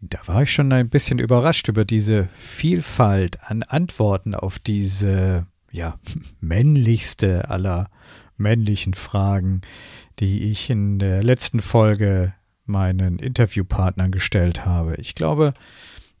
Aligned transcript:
Da 0.00 0.18
war 0.26 0.42
ich 0.42 0.52
schon 0.52 0.72
ein 0.72 0.88
bisschen 0.88 1.18
überrascht 1.18 1.68
über 1.68 1.84
diese 1.84 2.28
Vielfalt 2.34 3.38
an 3.42 3.62
Antworten 3.62 4.34
auf 4.34 4.58
diese, 4.58 5.46
ja, 5.70 5.98
männlichste 6.40 7.50
aller 7.50 7.90
männlichen 8.36 8.94
Fragen, 8.94 9.60
die 10.18 10.50
ich 10.50 10.70
in 10.70 10.98
der 10.98 11.22
letzten 11.22 11.60
Folge 11.60 12.32
meinen 12.64 13.18
Interviewpartnern 13.18 14.10
gestellt 14.10 14.64
habe. 14.64 14.94
Ich 14.96 15.14
glaube, 15.14 15.52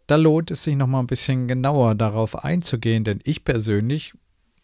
da 0.06 0.16
lohnt 0.16 0.50
es 0.50 0.64
sich 0.64 0.76
noch 0.76 0.86
mal 0.86 1.00
ein 1.00 1.06
bisschen 1.06 1.48
genauer 1.48 1.94
darauf 1.94 2.44
einzugehen, 2.44 3.04
denn 3.04 3.20
ich 3.24 3.44
persönlich 3.44 4.12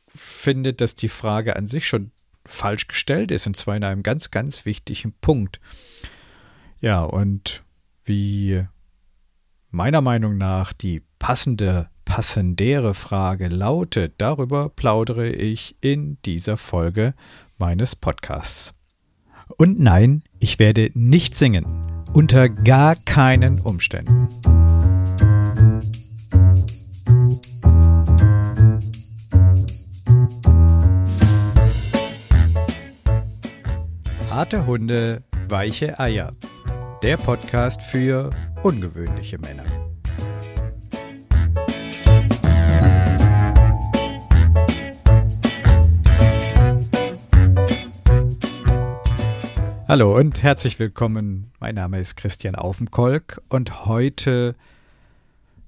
finde, 0.08 0.74
dass 0.74 0.94
die 0.94 1.08
Frage 1.08 1.56
an 1.56 1.68
sich 1.68 1.86
schon 1.86 2.10
falsch 2.44 2.88
gestellt 2.88 3.30
ist, 3.30 3.46
und 3.46 3.56
zwar 3.56 3.76
in 3.76 3.84
einem 3.84 4.02
ganz, 4.02 4.30
ganz 4.30 4.66
wichtigen 4.66 5.12
Punkt. 5.20 5.60
Ja, 6.80 7.02
und 7.02 7.62
wie 8.04 8.66
meiner 9.76 10.00
Meinung 10.00 10.38
nach 10.38 10.72
die 10.72 11.02
passende, 11.18 11.90
passendere 12.06 12.94
Frage 12.94 13.48
lautet, 13.48 14.14
darüber 14.16 14.70
plaudere 14.70 15.28
ich 15.28 15.76
in 15.82 16.16
dieser 16.24 16.56
Folge 16.56 17.12
meines 17.58 17.94
Podcasts. 17.94 18.74
Und 19.58 19.78
nein, 19.78 20.22
ich 20.38 20.58
werde 20.58 20.90
nicht 20.94 21.36
singen. 21.36 21.66
Unter 22.14 22.48
gar 22.48 22.96
keinen 23.04 23.60
Umständen. 23.60 24.28
Harte 34.30 34.64
Hunde, 34.64 35.22
weiche 35.48 36.00
Eier. 36.00 36.30
Der 37.02 37.18
Podcast 37.18 37.82
für 37.82 38.30
ungewöhnliche 38.62 39.38
Männer. 39.38 39.75
Hallo 49.96 50.14
und 50.14 50.42
herzlich 50.42 50.78
willkommen. 50.78 51.52
Mein 51.58 51.76
Name 51.76 51.98
ist 51.98 52.18
Christian 52.18 52.54
Aufenkolk 52.54 53.40
und 53.48 53.86
heute 53.86 54.54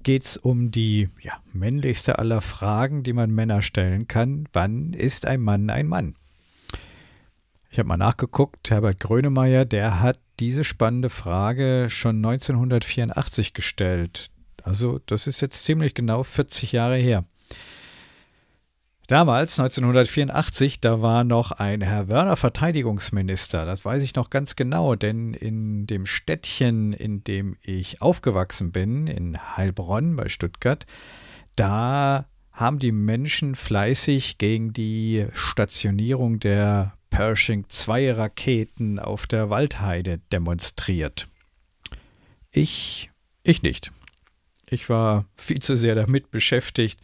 geht 0.03 0.23
es 0.23 0.37
um 0.37 0.69
die 0.69 1.09
ja, 1.19 1.41
männlichste 1.51 2.19
aller 2.19 2.39
Fragen, 2.39 3.01
die 3.01 3.13
man 3.13 3.31
Männer 3.31 3.63
stellen 3.63 4.07
kann. 4.07 4.47
Wann 4.53 4.93
ist 4.93 5.25
ein 5.25 5.41
Mann 5.41 5.71
ein 5.71 5.87
Mann? 5.87 6.13
Ich 7.71 7.79
habe 7.79 7.87
mal 7.87 7.97
nachgeguckt, 7.97 8.69
Herbert 8.69 8.99
Grönemeyer, 8.99 9.65
der 9.65 9.99
hat 9.99 10.19
diese 10.39 10.63
spannende 10.63 11.09
Frage 11.09 11.87
schon 11.89 12.17
1984 12.17 13.55
gestellt. 13.55 14.29
Also 14.61 14.99
das 15.07 15.25
ist 15.25 15.41
jetzt 15.41 15.65
ziemlich 15.65 15.95
genau 15.95 16.21
40 16.21 16.71
Jahre 16.71 16.97
her. 16.97 17.23
Damals, 19.09 19.59
1984, 19.59 20.81
da 20.81 21.01
war 21.01 21.23
noch 21.23 21.49
ein 21.51 21.81
Herr 21.81 22.09
Wörner 22.09 22.37
Verteidigungsminister. 22.37 23.65
Das 23.65 23.83
weiß 23.83 24.03
ich 24.03 24.13
noch 24.13 24.29
ganz 24.29 24.55
genau, 24.55 24.93
denn 24.93 25.33
in 25.33 25.87
dem 25.87 26.05
Städtchen, 26.05 26.93
in 26.93 27.23
dem 27.23 27.57
ich 27.63 28.03
aufgewachsen 28.03 28.71
bin, 28.71 29.07
in 29.07 29.35
Heilbronn 29.57 30.15
bei 30.15 30.29
Stuttgart, 30.29 30.85
da 31.55 32.27
haben 32.51 32.77
die 32.77 32.91
Menschen 32.91 33.55
fleißig 33.55 34.37
gegen 34.37 34.73
die 34.73 35.25
Stationierung 35.33 36.39
der 36.39 36.93
Pershing 37.09 37.65
2 37.67 38.11
Raketen 38.11 38.99
auf 38.99 39.25
der 39.25 39.49
Waldheide 39.49 40.19
demonstriert. 40.31 41.27
Ich, 42.51 43.09
ich 43.41 43.63
nicht. 43.63 43.91
Ich 44.69 44.87
war 44.87 45.25
viel 45.35 45.63
zu 45.63 45.77
sehr 45.77 45.95
damit 45.95 46.29
beschäftigt, 46.29 46.99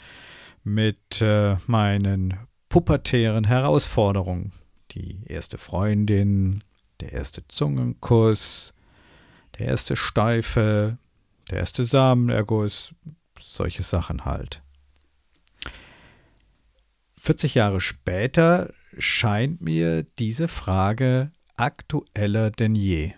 mit 0.66 1.22
äh, 1.22 1.56
meinen 1.68 2.38
pubertären 2.68 3.46
Herausforderungen. 3.46 4.52
Die 4.92 5.22
erste 5.26 5.58
Freundin, 5.58 6.60
der 7.00 7.14
erste 7.14 7.48
Zungenkuss, 7.48 8.74
der 9.58 9.68
erste 9.68 9.96
Steife, 9.96 10.98
der 11.50 11.60
erste 11.60 11.86
Samenerguss, 11.86 12.94
solche 13.40 13.84
Sachen 13.84 14.26
halt. 14.26 14.62
40 17.22 17.56
Jahre 17.56 17.80
später 17.80 18.74
scheint 18.98 19.62
mir 19.62 20.04
diese 20.20 20.48
Frage 20.48 21.32
aktueller 21.56 22.52
denn 22.52 22.76
je. 22.76 23.14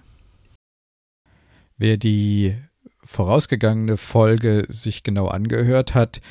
Wer 1.78 1.98
die 1.98 2.58
vorausgegangene 3.04 3.98
Folge 3.98 4.66
sich 4.70 5.04
genau 5.04 5.28
angehört 5.28 5.94
hat, 5.94 6.22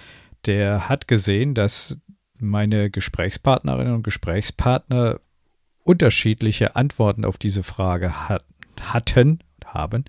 der 0.46 0.88
hat 0.88 1.08
gesehen, 1.08 1.54
dass 1.54 1.98
meine 2.38 2.90
Gesprächspartnerinnen 2.90 3.94
und 3.94 4.02
Gesprächspartner 4.02 5.20
unterschiedliche 5.82 6.76
Antworten 6.76 7.24
auf 7.24 7.38
diese 7.38 7.62
Frage 7.62 8.28
hat, 8.28 8.44
hatten, 8.80 9.38
haben 9.64 10.04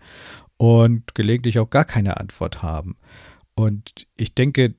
und 0.57 1.15
gelegentlich 1.15 1.59
auch 1.59 1.69
gar 1.69 1.85
keine 1.85 2.17
Antwort 2.17 2.63
haben. 2.63 2.97
Und 3.55 4.07
ich 4.15 4.33
denke, 4.33 4.75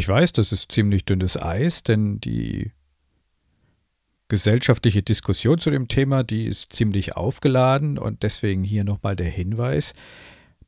Ich 0.00 0.08
weiß, 0.08 0.32
das 0.32 0.50
ist 0.50 0.72
ziemlich 0.72 1.04
dünnes 1.04 1.36
Eis, 1.36 1.82
denn 1.82 2.22
die 2.22 2.72
gesellschaftliche 4.28 5.02
Diskussion 5.02 5.58
zu 5.58 5.70
dem 5.70 5.88
Thema, 5.88 6.24
die 6.24 6.46
ist 6.46 6.72
ziemlich 6.72 7.18
aufgeladen 7.18 7.98
und 7.98 8.22
deswegen 8.22 8.64
hier 8.64 8.82
nochmal 8.82 9.14
der 9.14 9.28
Hinweis. 9.28 9.92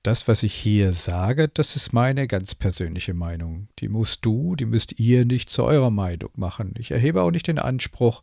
Das, 0.02 0.28
was 0.28 0.42
ich 0.42 0.52
hier 0.52 0.92
sage, 0.92 1.48
das 1.48 1.76
ist 1.76 1.94
meine 1.94 2.26
ganz 2.26 2.54
persönliche 2.54 3.14
Meinung. 3.14 3.68
Die 3.78 3.88
musst 3.88 4.22
du, 4.26 4.54
die 4.54 4.66
müsst 4.66 5.00
ihr 5.00 5.24
nicht 5.24 5.48
zu 5.48 5.64
eurer 5.64 5.90
Meinung 5.90 6.32
machen. 6.36 6.74
Ich 6.76 6.90
erhebe 6.90 7.22
auch 7.22 7.30
nicht 7.30 7.46
den 7.46 7.58
Anspruch, 7.58 8.22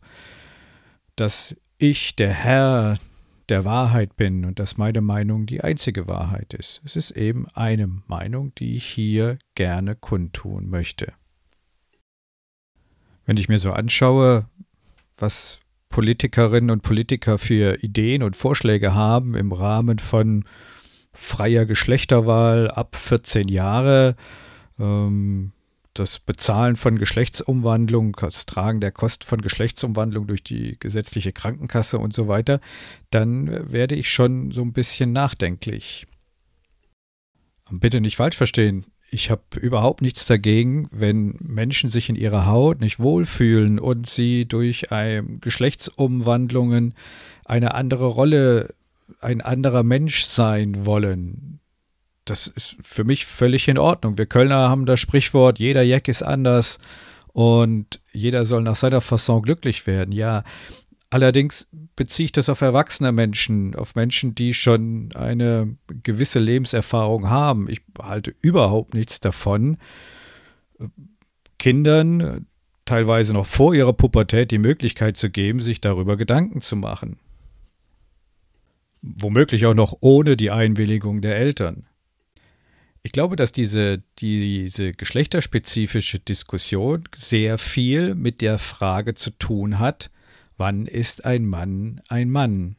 dass 1.16 1.56
ich, 1.76 2.14
der 2.14 2.32
Herr 2.32 3.00
der 3.50 3.64
Wahrheit 3.64 4.16
bin 4.16 4.44
und 4.44 4.58
dass 4.58 4.78
meine 4.78 5.00
Meinung 5.00 5.46
die 5.46 5.60
einzige 5.60 6.08
Wahrheit 6.08 6.54
ist. 6.54 6.80
Es 6.84 6.96
ist 6.96 7.10
eben 7.10 7.46
eine 7.54 7.88
Meinung, 8.06 8.54
die 8.54 8.76
ich 8.76 8.86
hier 8.86 9.38
gerne 9.54 9.96
kundtun 9.96 10.70
möchte. 10.70 11.12
Wenn 13.26 13.36
ich 13.36 13.48
mir 13.48 13.58
so 13.58 13.72
anschaue, 13.72 14.46
was 15.16 15.60
Politikerinnen 15.90 16.70
und 16.70 16.82
Politiker 16.82 17.36
für 17.36 17.82
Ideen 17.82 18.22
und 18.22 18.36
Vorschläge 18.36 18.94
haben 18.94 19.34
im 19.34 19.52
Rahmen 19.52 19.98
von 19.98 20.44
freier 21.12 21.66
Geschlechterwahl 21.66 22.70
ab 22.70 22.96
14 22.96 23.48
Jahre, 23.48 24.16
ähm, 24.78 25.52
das 26.00 26.18
Bezahlen 26.18 26.76
von 26.76 26.98
Geschlechtsumwandlung, 26.98 28.16
das 28.18 28.46
Tragen 28.46 28.80
der 28.80 28.90
Kosten 28.90 29.26
von 29.26 29.42
Geschlechtsumwandlung 29.42 30.26
durch 30.26 30.42
die 30.42 30.78
gesetzliche 30.80 31.32
Krankenkasse 31.32 31.98
und 31.98 32.14
so 32.14 32.26
weiter, 32.26 32.60
dann 33.10 33.70
werde 33.70 33.94
ich 33.94 34.10
schon 34.10 34.50
so 34.50 34.62
ein 34.62 34.72
bisschen 34.72 35.12
nachdenklich. 35.12 36.06
Bitte 37.70 38.00
nicht 38.00 38.16
falsch 38.16 38.36
verstehen. 38.36 38.86
Ich 39.10 39.30
habe 39.30 39.42
überhaupt 39.60 40.02
nichts 40.02 40.24
dagegen, 40.24 40.88
wenn 40.90 41.36
Menschen 41.40 41.90
sich 41.90 42.08
in 42.08 42.16
ihrer 42.16 42.46
Haut 42.46 42.80
nicht 42.80 42.98
wohlfühlen 42.98 43.78
und 43.78 44.08
sie 44.08 44.46
durch 44.46 44.86
Geschlechtsumwandlungen 45.40 46.94
eine 47.44 47.74
andere 47.74 48.06
Rolle, 48.06 48.74
ein 49.20 49.40
anderer 49.40 49.82
Mensch 49.82 50.24
sein 50.24 50.86
wollen 50.86 51.59
das 52.30 52.46
ist 52.46 52.76
für 52.82 53.04
mich 53.04 53.26
völlig 53.26 53.66
in 53.68 53.78
Ordnung. 53.78 54.16
Wir 54.16 54.26
Kölner 54.26 54.68
haben 54.68 54.86
das 54.86 55.00
Sprichwort, 55.00 55.58
jeder 55.58 55.82
Jack 55.82 56.06
ist 56.06 56.22
anders 56.22 56.78
und 57.32 58.00
jeder 58.12 58.44
soll 58.44 58.62
nach 58.62 58.76
seiner 58.76 59.00
Fasson 59.00 59.42
glücklich 59.42 59.86
werden. 59.86 60.12
Ja, 60.12 60.44
allerdings 61.10 61.68
beziehe 61.96 62.26
ich 62.26 62.32
das 62.32 62.48
auf 62.48 62.60
erwachsene 62.60 63.10
Menschen, 63.10 63.74
auf 63.74 63.96
Menschen, 63.96 64.34
die 64.34 64.54
schon 64.54 65.10
eine 65.14 65.76
gewisse 66.02 66.38
Lebenserfahrung 66.38 67.28
haben. 67.28 67.68
Ich 67.68 67.82
halte 68.00 68.34
überhaupt 68.42 68.94
nichts 68.94 69.18
davon, 69.18 69.76
Kindern 71.58 72.46
teilweise 72.84 73.34
noch 73.34 73.46
vor 73.46 73.74
ihrer 73.74 73.92
Pubertät 73.92 74.50
die 74.50 74.58
Möglichkeit 74.58 75.16
zu 75.16 75.30
geben, 75.30 75.60
sich 75.60 75.80
darüber 75.80 76.16
Gedanken 76.16 76.60
zu 76.60 76.76
machen. 76.76 77.18
Womöglich 79.02 79.66
auch 79.66 79.74
noch 79.74 79.96
ohne 80.00 80.36
die 80.36 80.50
Einwilligung 80.50 81.22
der 81.22 81.36
Eltern. 81.36 81.86
Ich 83.02 83.12
glaube, 83.12 83.36
dass 83.36 83.52
diese, 83.52 84.02
diese 84.18 84.92
geschlechterspezifische 84.92 86.18
Diskussion 86.18 87.04
sehr 87.16 87.56
viel 87.56 88.14
mit 88.14 88.42
der 88.42 88.58
Frage 88.58 89.14
zu 89.14 89.30
tun 89.30 89.78
hat, 89.78 90.10
wann 90.58 90.86
ist 90.86 91.24
ein 91.24 91.46
Mann 91.46 92.02
ein 92.08 92.30
Mann? 92.30 92.76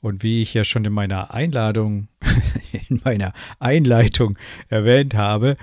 Und 0.00 0.22
wie 0.22 0.42
ich 0.42 0.52
ja 0.54 0.64
schon 0.64 0.84
in 0.84 0.92
meiner 0.92 1.32
Einladung 1.32 2.08
in 2.88 3.00
meiner 3.04 3.32
Einleitung 3.60 4.36
erwähnt 4.68 5.14
habe, 5.14 5.56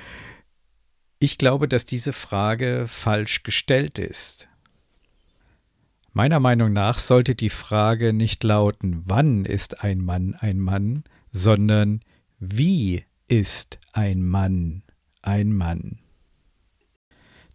ich 1.19 1.37
glaube, 1.37 1.67
dass 1.67 1.85
diese 1.85 2.13
Frage 2.13 2.85
falsch 2.87 3.43
gestellt 3.43 3.99
ist. 3.99 4.47
Meiner 6.11 6.39
Meinung 6.39 6.73
nach 6.73 6.99
sollte 6.99 7.35
die 7.35 7.49
Frage 7.49 8.13
nicht 8.13 8.43
lauten, 8.43 9.03
wann 9.05 9.45
ist 9.45 9.83
ein 9.83 9.99
Mann 9.99 10.35
ein 10.35 10.59
Mann, 10.59 11.03
sondern 11.31 12.01
wie 12.39 13.05
ist 13.27 13.79
ein 13.91 14.23
Mann 14.25 14.83
ein 15.23 15.53
Mann. 15.53 15.99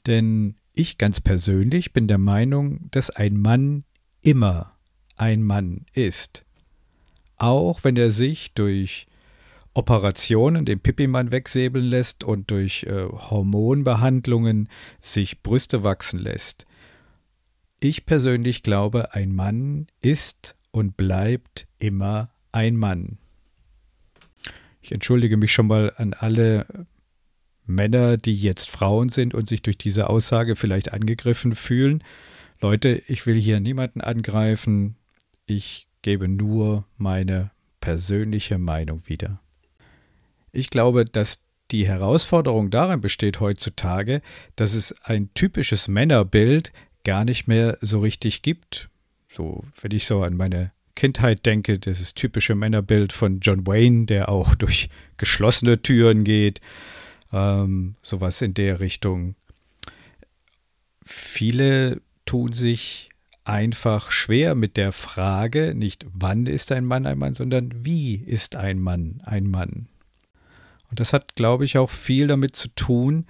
Denn 0.06 0.56
ich 0.74 0.98
ganz 0.98 1.20
persönlich 1.20 1.92
bin 1.92 2.08
der 2.08 2.18
Meinung, 2.18 2.88
dass 2.90 3.10
ein 3.10 3.36
Mann 3.36 3.84
immer 4.22 4.76
ein 5.16 5.42
Mann 5.42 5.86
ist. 5.92 6.44
Auch 7.36 7.84
wenn 7.84 7.96
er 7.96 8.10
sich 8.10 8.52
durch 8.54 9.06
Operationen 9.74 10.64
den 10.64 10.80
Pippimann 10.80 11.30
wegsäbeln 11.30 11.84
lässt 11.84 12.24
und 12.24 12.50
durch 12.50 12.84
äh, 12.84 13.04
Hormonbehandlungen 13.04 14.68
sich 15.00 15.42
Brüste 15.42 15.84
wachsen 15.84 16.18
lässt. 16.18 16.66
Ich 17.80 18.06
persönlich 18.06 18.64
glaube, 18.64 19.14
ein 19.14 19.32
Mann 19.32 19.86
ist 20.00 20.56
und 20.72 20.96
bleibt 20.96 21.68
immer 21.78 22.30
ein 22.50 22.76
Mann. 22.76 23.18
Ich 24.88 24.92
entschuldige 24.92 25.36
mich 25.36 25.52
schon 25.52 25.66
mal 25.66 25.92
an 25.98 26.14
alle 26.14 26.64
Männer, 27.66 28.16
die 28.16 28.34
jetzt 28.34 28.70
Frauen 28.70 29.10
sind 29.10 29.34
und 29.34 29.46
sich 29.46 29.60
durch 29.60 29.76
diese 29.76 30.08
Aussage 30.08 30.56
vielleicht 30.56 30.94
angegriffen 30.94 31.54
fühlen. 31.54 32.02
Leute, 32.62 33.02
ich 33.06 33.26
will 33.26 33.38
hier 33.38 33.60
niemanden 33.60 34.00
angreifen. 34.00 34.96
Ich 35.44 35.88
gebe 36.00 36.26
nur 36.26 36.86
meine 36.96 37.50
persönliche 37.80 38.56
Meinung 38.56 39.06
wieder. 39.08 39.42
Ich 40.52 40.70
glaube, 40.70 41.04
dass 41.04 41.42
die 41.70 41.86
Herausforderung 41.86 42.70
darin 42.70 43.02
besteht 43.02 43.40
heutzutage, 43.40 44.22
dass 44.56 44.72
es 44.72 44.92
ein 45.02 45.28
typisches 45.34 45.86
Männerbild 45.86 46.72
gar 47.04 47.26
nicht 47.26 47.46
mehr 47.46 47.76
so 47.82 48.00
richtig 48.00 48.40
gibt. 48.40 48.88
So, 49.30 49.64
wenn 49.82 49.90
ich 49.90 50.06
so 50.06 50.22
an 50.22 50.34
meine 50.34 50.72
Kindheit 50.98 51.46
denke, 51.46 51.78
dieses 51.78 52.12
typische 52.12 52.56
Männerbild 52.56 53.12
von 53.12 53.38
John 53.38 53.66
Wayne, 53.68 54.06
der 54.06 54.28
auch 54.28 54.54
durch 54.56 54.90
geschlossene 55.16 55.80
Türen 55.80 56.24
geht, 56.24 56.60
ähm, 57.32 57.94
sowas 58.02 58.42
in 58.42 58.52
der 58.52 58.80
Richtung. 58.80 59.36
Viele 61.04 62.02
tun 62.26 62.52
sich 62.52 63.10
einfach 63.44 64.10
schwer 64.10 64.56
mit 64.56 64.76
der 64.76 64.90
Frage, 64.90 65.72
nicht 65.74 66.04
wann 66.12 66.46
ist 66.46 66.72
ein 66.72 66.84
Mann 66.84 67.06
ein 67.06 67.18
Mann, 67.18 67.34
sondern 67.34 67.70
wie 67.84 68.16
ist 68.16 68.56
ein 68.56 68.80
Mann 68.80 69.22
ein 69.24 69.48
Mann. 69.48 69.88
Und 70.90 70.98
das 70.98 71.12
hat, 71.12 71.36
glaube 71.36 71.64
ich, 71.64 71.78
auch 71.78 71.90
viel 71.90 72.26
damit 72.26 72.56
zu 72.56 72.68
tun, 72.74 73.26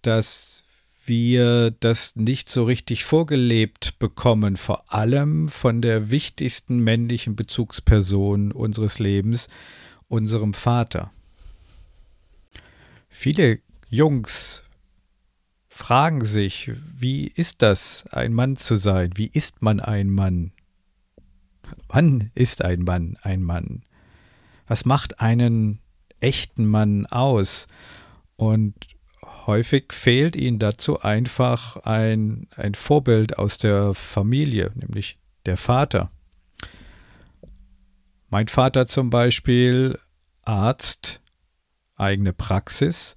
dass 0.00 0.64
wir 1.04 1.70
das 1.70 2.14
nicht 2.16 2.48
so 2.48 2.64
richtig 2.64 3.04
vorgelebt 3.04 3.98
bekommen, 3.98 4.56
vor 4.56 4.92
allem 4.92 5.48
von 5.48 5.80
der 5.82 6.10
wichtigsten 6.10 6.78
männlichen 6.78 7.36
Bezugsperson 7.36 8.52
unseres 8.52 8.98
Lebens, 8.98 9.48
unserem 10.08 10.54
Vater. 10.54 11.10
Viele 13.08 13.60
Jungs 13.88 14.62
fragen 15.68 16.24
sich, 16.24 16.72
wie 16.96 17.26
ist 17.26 17.62
das, 17.62 18.04
ein 18.10 18.32
Mann 18.32 18.56
zu 18.56 18.76
sein? 18.76 19.12
Wie 19.16 19.30
ist 19.32 19.62
man 19.62 19.80
ein 19.80 20.10
Mann? 20.10 20.52
Wann 21.88 22.30
ist 22.34 22.62
ein 22.62 22.82
Mann 22.82 23.16
ein 23.22 23.42
Mann? 23.42 23.82
Was 24.66 24.84
macht 24.84 25.20
einen 25.20 25.80
echten 26.20 26.66
Mann 26.66 27.06
aus. 27.06 27.66
Und 28.36 28.74
häufig 29.50 29.92
fehlt 29.92 30.36
ihnen 30.36 30.60
dazu 30.60 31.00
einfach 31.00 31.76
ein, 31.78 32.46
ein 32.54 32.74
Vorbild 32.74 33.36
aus 33.36 33.58
der 33.58 33.94
Familie, 33.94 34.70
nämlich 34.76 35.18
der 35.44 35.56
Vater. 35.56 36.10
Mein 38.28 38.46
Vater 38.46 38.86
zum 38.86 39.10
Beispiel, 39.10 39.98
Arzt, 40.44 41.20
eigene 41.96 42.32
Praxis, 42.32 43.16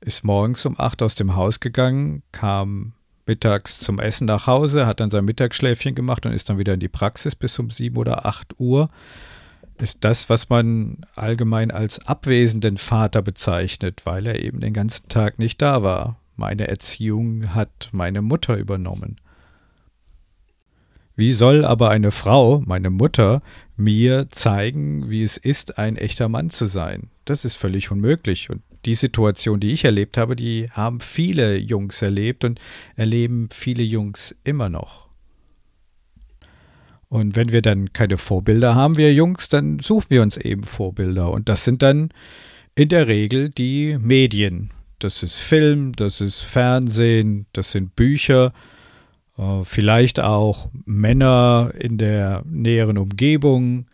ist 0.00 0.24
morgens 0.24 0.66
um 0.66 0.78
acht 0.78 1.00
aus 1.00 1.14
dem 1.14 1.34
Haus 1.36 1.58
gegangen, 1.58 2.22
kam 2.32 2.92
mittags 3.24 3.80
zum 3.80 3.98
Essen 3.98 4.26
nach 4.26 4.46
Hause, 4.46 4.86
hat 4.86 5.00
dann 5.00 5.10
sein 5.10 5.24
Mittagsschläfchen 5.24 5.94
gemacht 5.94 6.26
und 6.26 6.32
ist 6.32 6.50
dann 6.50 6.58
wieder 6.58 6.74
in 6.74 6.80
die 6.80 6.88
Praxis 6.88 7.34
bis 7.34 7.58
um 7.58 7.70
sieben 7.70 7.96
oder 7.96 8.26
acht 8.26 8.60
Uhr 8.60 8.90
ist 9.82 10.04
das, 10.04 10.28
was 10.28 10.48
man 10.48 10.98
allgemein 11.14 11.70
als 11.70 11.98
abwesenden 12.06 12.76
Vater 12.76 13.22
bezeichnet, 13.22 14.02
weil 14.04 14.26
er 14.26 14.42
eben 14.42 14.60
den 14.60 14.72
ganzen 14.72 15.08
Tag 15.08 15.38
nicht 15.38 15.60
da 15.62 15.82
war. 15.82 16.20
Meine 16.36 16.68
Erziehung 16.68 17.54
hat 17.54 17.88
meine 17.92 18.22
Mutter 18.22 18.56
übernommen. 18.56 19.16
Wie 21.18 21.32
soll 21.32 21.64
aber 21.64 21.88
eine 21.88 22.10
Frau, 22.10 22.62
meine 22.66 22.90
Mutter, 22.90 23.42
mir 23.76 24.28
zeigen, 24.30 25.08
wie 25.08 25.22
es 25.22 25.38
ist, 25.38 25.78
ein 25.78 25.96
echter 25.96 26.28
Mann 26.28 26.50
zu 26.50 26.66
sein? 26.66 27.08
Das 27.24 27.46
ist 27.46 27.56
völlig 27.56 27.90
unmöglich. 27.90 28.50
Und 28.50 28.60
die 28.84 28.94
Situation, 28.94 29.58
die 29.58 29.72
ich 29.72 29.86
erlebt 29.86 30.18
habe, 30.18 30.36
die 30.36 30.68
haben 30.70 31.00
viele 31.00 31.56
Jungs 31.56 32.02
erlebt 32.02 32.44
und 32.44 32.60
erleben 32.96 33.48
viele 33.50 33.82
Jungs 33.82 34.36
immer 34.44 34.68
noch. 34.68 35.05
Und 37.08 37.36
wenn 37.36 37.52
wir 37.52 37.62
dann 37.62 37.92
keine 37.92 38.18
Vorbilder 38.18 38.74
haben, 38.74 38.96
wir 38.96 39.14
Jungs, 39.14 39.48
dann 39.48 39.78
suchen 39.78 40.06
wir 40.08 40.22
uns 40.22 40.36
eben 40.36 40.64
Vorbilder. 40.64 41.30
Und 41.30 41.48
das 41.48 41.64
sind 41.64 41.82
dann 41.82 42.10
in 42.74 42.88
der 42.88 43.06
Regel 43.06 43.50
die 43.50 43.96
Medien. 44.00 44.70
Das 44.98 45.22
ist 45.22 45.36
Film, 45.36 45.92
das 45.92 46.20
ist 46.20 46.40
Fernsehen, 46.40 47.46
das 47.52 47.70
sind 47.72 47.94
Bücher, 47.96 48.52
äh, 49.38 49.62
vielleicht 49.62 50.20
auch 50.20 50.68
Männer 50.84 51.72
in 51.78 51.98
der 51.98 52.42
näheren 52.46 52.98
Umgebung, 52.98 53.86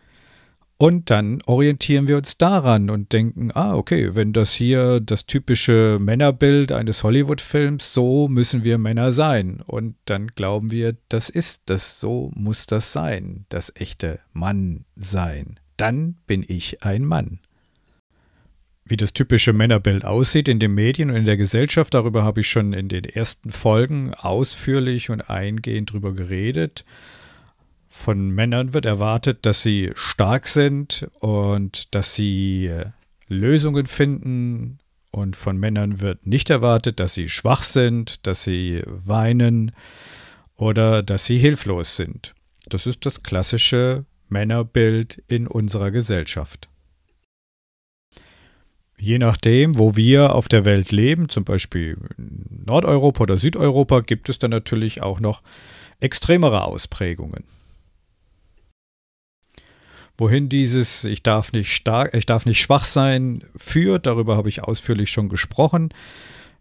und 0.83 1.09
dann 1.09 1.41
orientieren 1.45 2.09
wir 2.09 2.17
uns 2.17 2.37
daran 2.37 2.89
und 2.89 3.13
denken, 3.13 3.51
ah, 3.53 3.73
okay, 3.73 4.15
wenn 4.15 4.33
das 4.33 4.51
hier 4.51 4.99
das 4.99 5.25
typische 5.25 5.97
Männerbild 5.97 6.73
eines 6.73 7.03
Hollywood-Films, 7.03 7.93
so 7.93 8.27
müssen 8.27 8.65
wir 8.65 8.77
Männer 8.77 9.13
sein. 9.13 9.63
Und 9.65 9.95
dann 10.03 10.27
glauben 10.35 10.71
wir, 10.71 10.97
das 11.07 11.29
ist 11.29 11.61
das, 11.67 12.01
so 12.01 12.33
muss 12.35 12.65
das 12.65 12.91
sein, 12.91 13.45
das 13.47 13.71
echte 13.77 14.19
Mann 14.33 14.83
sein. 14.97 15.57
Dann 15.77 16.15
bin 16.27 16.43
ich 16.45 16.83
ein 16.83 17.05
Mann. 17.05 17.39
Wie 18.83 18.97
das 18.97 19.13
typische 19.13 19.53
Männerbild 19.53 20.03
aussieht 20.03 20.49
in 20.49 20.59
den 20.59 20.73
Medien 20.73 21.11
und 21.11 21.15
in 21.15 21.23
der 21.23 21.37
Gesellschaft, 21.37 21.93
darüber 21.93 22.23
habe 22.23 22.41
ich 22.41 22.49
schon 22.49 22.73
in 22.73 22.89
den 22.89 23.05
ersten 23.05 23.51
Folgen 23.51 24.13
ausführlich 24.15 25.09
und 25.09 25.29
eingehend 25.29 25.93
drüber 25.93 26.11
geredet. 26.11 26.83
Von 27.95 28.31
Männern 28.31 28.73
wird 28.73 28.85
erwartet, 28.85 29.45
dass 29.45 29.61
sie 29.61 29.91
stark 29.93 30.47
sind 30.47 31.07
und 31.19 31.93
dass 31.93 32.15
sie 32.15 32.65
äh, 32.65 32.87
Lösungen 33.27 33.85
finden. 33.85 34.79
Und 35.11 35.35
von 35.35 35.57
Männern 35.57 36.01
wird 36.01 36.25
nicht 36.25 36.49
erwartet, 36.49 36.99
dass 36.99 37.13
sie 37.13 37.29
schwach 37.29 37.61
sind, 37.61 38.25
dass 38.25 38.43
sie 38.43 38.81
weinen 38.87 39.73
oder 40.55 41.03
dass 41.03 41.25
sie 41.25 41.37
hilflos 41.37 41.95
sind. 41.95 42.33
Das 42.65 42.87
ist 42.87 43.05
das 43.05 43.21
klassische 43.21 44.05
Männerbild 44.27 45.23
in 45.27 45.45
unserer 45.47 45.91
Gesellschaft. 45.91 46.67
Je 48.97 49.19
nachdem, 49.19 49.77
wo 49.77 49.95
wir 49.95 50.33
auf 50.33 50.49
der 50.49 50.65
Welt 50.65 50.91
leben, 50.91 51.29
zum 51.29 51.45
Beispiel 51.45 51.97
Nordeuropa 52.17 53.21
oder 53.21 53.37
Südeuropa, 53.37 54.01
gibt 54.01 54.29
es 54.29 54.39
dann 54.39 54.51
natürlich 54.51 55.03
auch 55.03 55.19
noch 55.19 55.43
extremere 55.99 56.63
Ausprägungen. 56.63 57.43
Wohin 60.17 60.47
dieses 60.47 61.05
Ich 61.05 61.23
darf 61.23 61.53
nicht 61.53 61.73
stark, 61.73 62.13
ich 62.13 62.25
darf 62.25 62.45
nicht 62.45 62.61
schwach 62.61 62.85
sein 62.85 63.43
führt, 63.55 64.05
darüber 64.05 64.37
habe 64.37 64.49
ich 64.49 64.63
ausführlich 64.63 65.09
schon 65.09 65.27
gesprochen. 65.27 65.89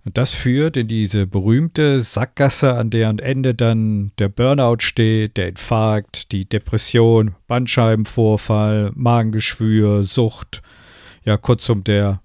Und 0.05 0.19
das 0.19 0.31
führt 0.31 0.77
in 0.77 0.89
diese 0.89 1.27
berühmte 1.27 2.01
Sackgasse, 2.01 2.75
an 2.75 2.91
deren 2.91 3.19
Ende 3.19 3.55
dann 3.55 4.11
der 4.19 4.29
Burnout 4.29 4.81
steht, 4.81 5.37
der 5.37 5.49
Infarkt, 5.49 6.33
die 6.33 6.45
Depression, 6.45 7.37
Bandscheibenvorfall, 7.47 8.91
Magengeschwür, 8.95 10.03
Sucht, 10.03 10.63
ja 11.25 11.37
kurzum 11.37 11.85
der 11.85 12.21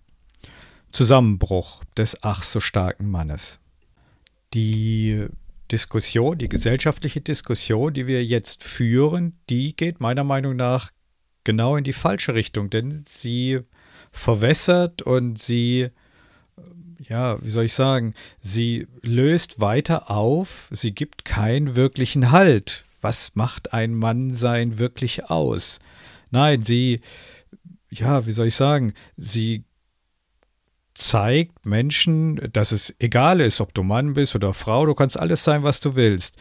Zusammenbruch 0.91 1.83
des 1.95 2.17
ach 2.23 2.41
so 2.41 2.59
starken 2.59 3.11
Mannes. 3.11 3.59
Die 4.53 5.27
Diskussion, 5.71 6.37
die 6.37 6.49
gesellschaftliche 6.49 7.21
Diskussion, 7.21 7.93
die 7.93 8.07
wir 8.07 8.23
jetzt 8.23 8.63
führen, 8.63 9.37
die 9.49 9.75
geht 9.75 9.99
meiner 9.99 10.23
Meinung 10.23 10.55
nach 10.55 10.91
genau 11.47 11.77
in 11.77 11.83
die 11.83 11.93
falsche 11.93 12.35
Richtung, 12.35 12.69
denn 12.69 13.03
sie 13.07 13.61
verwässert 14.11 15.01
und 15.01 15.41
sie, 15.41 15.89
ja, 16.99 17.41
wie 17.43 17.49
soll 17.49 17.65
ich 17.65 17.73
sagen, 17.73 18.13
sie 18.41 18.87
löst 19.01 19.59
weiter 19.59 20.11
auf, 20.11 20.67
sie 20.71 20.93
gibt 20.93 21.25
keinen 21.25 21.75
wirklichen 21.75 22.31
Halt. 22.31 22.83
Was 23.01 23.35
macht 23.35 23.73
ein 23.73 23.95
Mannsein 23.95 24.77
wirklich 24.77 25.29
aus? 25.29 25.79
Nein, 26.29 26.63
sie 26.63 27.01
ja, 27.89 28.25
wie 28.25 28.31
soll 28.31 28.47
ich 28.47 28.55
sagen, 28.55 28.93
sie 29.15 29.63
zeigt 30.93 31.65
Menschen, 31.65 32.49
dass 32.53 32.71
es 32.71 32.95
egal 32.99 33.39
ist, 33.39 33.61
ob 33.61 33.73
du 33.73 33.83
Mann 33.83 34.13
bist 34.13 34.35
oder 34.35 34.53
Frau, 34.53 34.85
du 34.85 34.95
kannst 34.95 35.19
alles 35.19 35.43
sein, 35.43 35.63
was 35.63 35.79
du 35.79 35.95
willst. 35.95 36.37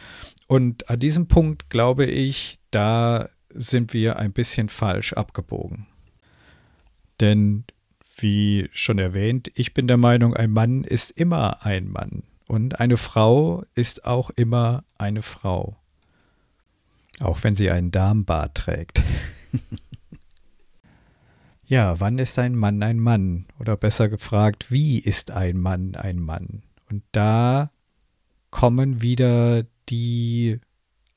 Und 0.47 0.89
an 0.89 0.99
diesem 0.99 1.27
Punkt 1.27 1.69
glaube 1.69 2.05
ich, 2.05 2.59
da 2.71 3.29
sind 3.57 3.93
wir 3.93 4.17
ein 4.17 4.31
bisschen 4.31 4.69
falsch 4.69 5.13
abgebogen. 5.13 5.87
Denn, 7.19 7.65
wie 8.17 8.69
schon 8.71 8.99
erwähnt, 8.99 9.51
ich 9.55 9.73
bin 9.73 9.87
der 9.87 9.97
Meinung, 9.97 10.35
ein 10.35 10.51
Mann 10.51 10.83
ist 10.83 11.11
immer 11.11 11.65
ein 11.65 11.89
Mann 11.89 12.23
und 12.47 12.79
eine 12.79 12.97
Frau 12.97 13.63
ist 13.75 14.05
auch 14.05 14.29
immer 14.31 14.83
eine 14.97 15.21
Frau. 15.21 15.77
Auch 17.19 17.43
wenn 17.43 17.55
sie 17.55 17.71
einen 17.71 17.91
Darmbart 17.91 18.55
trägt. 18.55 19.03
ja, 21.65 21.99
wann 21.99 22.19
ist 22.19 22.37
ein 22.37 22.55
Mann 22.55 22.83
ein 22.83 22.99
Mann? 22.99 23.45
Oder 23.59 23.75
besser 23.75 24.07
gefragt, 24.07 24.71
wie 24.71 24.99
ist 24.99 25.31
ein 25.31 25.57
Mann 25.57 25.95
ein 25.95 26.19
Mann? 26.19 26.61
Und 26.89 27.03
da 27.11 27.71
kommen 28.51 29.01
wieder 29.01 29.65
die 29.89 30.59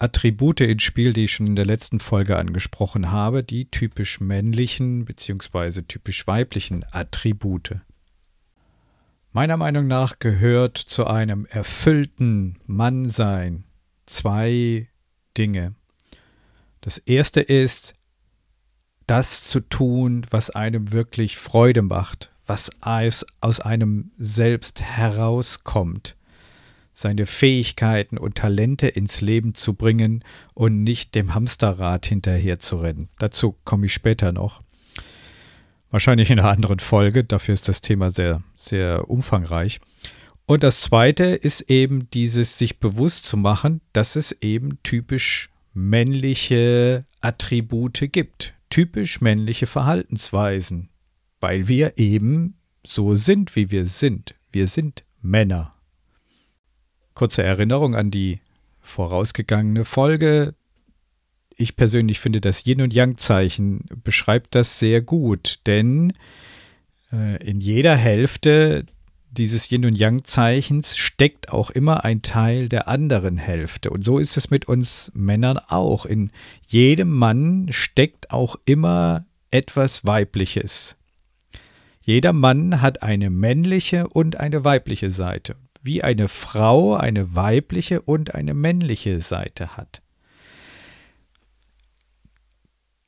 Attribute 0.01 0.63
ins 0.63 0.83
Spiel, 0.83 1.13
die 1.13 1.25
ich 1.25 1.33
schon 1.33 1.47
in 1.47 1.57
der 1.57 1.67
letzten 1.67 2.01
Folge 2.01 2.39
angesprochen 2.39 3.11
habe, 3.11 3.45
die 3.45 3.71
typisch 3.71 4.19
männlichen 4.19 5.05
bzw. 5.05 5.83
typisch 5.83 6.27
weiblichen 6.27 6.85
Attribute. 6.91 7.77
Meiner 9.33 9.59
Meinung 9.59 9.87
nach 9.87 10.19
gehört 10.19 10.79
zu 10.79 11.07
einem 11.07 11.47
erfüllten 11.47 12.59
Mannsein 12.67 13.65
zwei 14.07 14.89
Dinge. 15.37 15.75
Das 16.81 16.97
erste 16.97 17.43
ist, 17.43 17.95
das 19.07 19.45
zu 19.45 19.61
tun, 19.61 20.27
was 20.31 20.49
einem 20.49 20.93
wirklich 20.93 21.37
Freude 21.37 21.83
macht, 21.83 22.33
was 22.47 22.71
aus 22.81 23.61
einem 23.61 24.13
selbst 24.19 24.81
herauskommt 24.81 26.17
seine 27.01 27.27
Fähigkeiten 27.27 28.19
und 28.19 28.37
Talente 28.37 28.89
ins 28.89 29.21
Leben 29.21 29.55
zu 29.55 29.75
bringen 29.75 30.23
und 30.55 30.83
nicht 30.83 31.15
dem 31.15 31.35
Hamsterrad 31.35 32.07
hinterher 32.07 32.59
zu 32.59 32.77
rennen. 32.77 33.09
Dazu 33.19 33.57
komme 33.65 33.87
ich 33.87 33.95
später 33.95 34.33
noch. 34.33 34.63
Wahrscheinlich 35.91 36.31
in 36.31 36.39
einer 36.39 36.51
anderen 36.51 36.79
Folge, 36.79 37.25
dafür 37.25 37.55
ist 37.55 37.69
das 37.69 37.81
Thema 37.81 38.13
sehr, 38.13 38.43
sehr 38.55 39.11
umfangreich. 39.11 39.81
Und 40.47 40.63
das 40.63 40.83
zweite 40.83 41.25
ist 41.25 41.63
eben 41.63 42.11
dieses 42.11 42.59
sich 42.59 42.79
bewusst 42.79 43.25
zu 43.25 43.37
machen, 43.37 43.81
dass 43.93 44.17
es 44.17 44.33
eben 44.41 44.83
typisch 44.83 45.51
männliche 45.75 47.05
Attribute 47.21 48.13
gibt, 48.13 48.55
typisch 48.69 49.21
männliche 49.21 49.67
Verhaltensweisen, 49.67 50.89
weil 51.41 51.69
wir 51.69 51.99
eben 51.99 52.55
so 52.85 53.15
sind, 53.17 53.57
wie 53.57 53.71
wir 53.71 53.87
sind. 53.87 54.35
Wir 54.53 54.69
sind 54.69 55.05
Männer. 55.23 55.75
Kurze 57.21 57.43
Erinnerung 57.43 57.95
an 57.97 58.11
die 58.11 58.41
vorausgegangene 58.81 59.85
Folge. 59.85 60.55
Ich 61.55 61.77
persönlich 61.77 62.19
finde, 62.19 62.41
das 62.41 62.65
Yin- 62.65 62.81
und 62.81 62.95
Yang-Zeichen 62.95 63.85
beschreibt 64.03 64.55
das 64.55 64.79
sehr 64.79 65.03
gut, 65.03 65.59
denn 65.67 66.15
äh, 67.13 67.37
in 67.47 67.61
jeder 67.61 67.95
Hälfte 67.95 68.87
dieses 69.31 69.71
Yin- 69.71 69.85
und 69.85 69.97
Yang-Zeichens 69.97 70.97
steckt 70.97 71.51
auch 71.51 71.69
immer 71.69 72.07
ein 72.07 72.23
Teil 72.23 72.71
der 72.71 72.89
anderen 72.89 73.37
Hälfte. 73.37 73.91
Und 73.91 74.03
so 74.03 74.19
ist 74.19 74.39
es 74.39 74.49
mit 74.49 74.67
uns 74.67 75.13
Männern 75.15 75.59
auch. 75.59 76.07
In 76.07 76.31
jedem 76.69 77.11
Mann 77.11 77.67
steckt 77.69 78.31
auch 78.31 78.57
immer 78.65 79.27
etwas 79.51 80.07
Weibliches. 80.07 80.97
Jeder 82.01 82.33
Mann 82.33 82.81
hat 82.81 83.03
eine 83.03 83.29
männliche 83.29 84.09
und 84.09 84.41
eine 84.41 84.65
weibliche 84.65 85.11
Seite 85.11 85.57
wie 85.83 86.03
eine 86.03 86.29
Frau 86.29 86.95
eine 86.95 87.35
weibliche 87.35 88.03
und 88.03 88.35
eine 88.35 88.55
männliche 88.55 89.21
Seite 89.21 89.77
hat. 89.77 90.03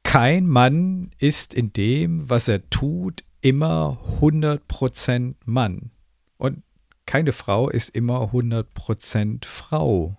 Kein 0.03 0.47
Mann 0.47 1.11
ist 1.19 1.55
in 1.55 1.73
dem, 1.73 2.29
was 2.29 2.49
er 2.49 2.69
tut, 2.69 3.25
immer 3.41 3.99
100% 4.21 5.35
Mann. 5.45 5.91
Und 6.37 6.63
keine 7.07 7.33
Frau 7.33 7.69
ist 7.69 7.89
immer 7.91 8.33
100% 8.33 9.45
Frau. 9.45 10.17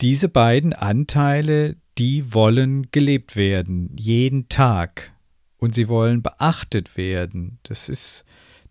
Diese 0.00 0.28
beiden 0.28 0.72
Anteile, 0.72 1.76
die 1.98 2.34
wollen 2.34 2.90
gelebt 2.90 3.36
werden, 3.36 3.90
jeden 3.96 4.48
Tag. 4.48 5.12
Und 5.58 5.74
sie 5.74 5.88
wollen 5.88 6.20
beachtet 6.20 6.96
werden. 6.96 7.58
Das 7.62 7.88
ist 7.88 8.24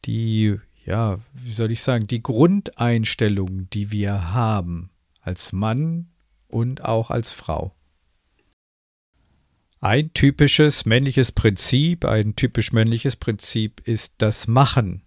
die, 0.05 0.55
ja, 0.85 1.19
wie 1.33 1.51
soll 1.51 1.71
ich 1.71 1.81
sagen, 1.81 2.07
die 2.07 2.21
Grundeinstellung, 2.21 3.69
die 3.71 3.91
wir 3.91 4.33
haben 4.33 4.89
als 5.21 5.51
Mann 5.51 6.07
und 6.47 6.83
auch 6.83 7.09
als 7.09 7.31
Frau. 7.31 7.75
Ein 9.81 10.13
typisches 10.13 10.85
männliches 10.85 11.31
Prinzip, 11.31 12.05
ein 12.05 12.35
typisch 12.35 12.71
männliches 12.71 13.15
Prinzip 13.15 13.81
ist 13.85 14.13
das 14.17 14.47
Machen. 14.47 15.01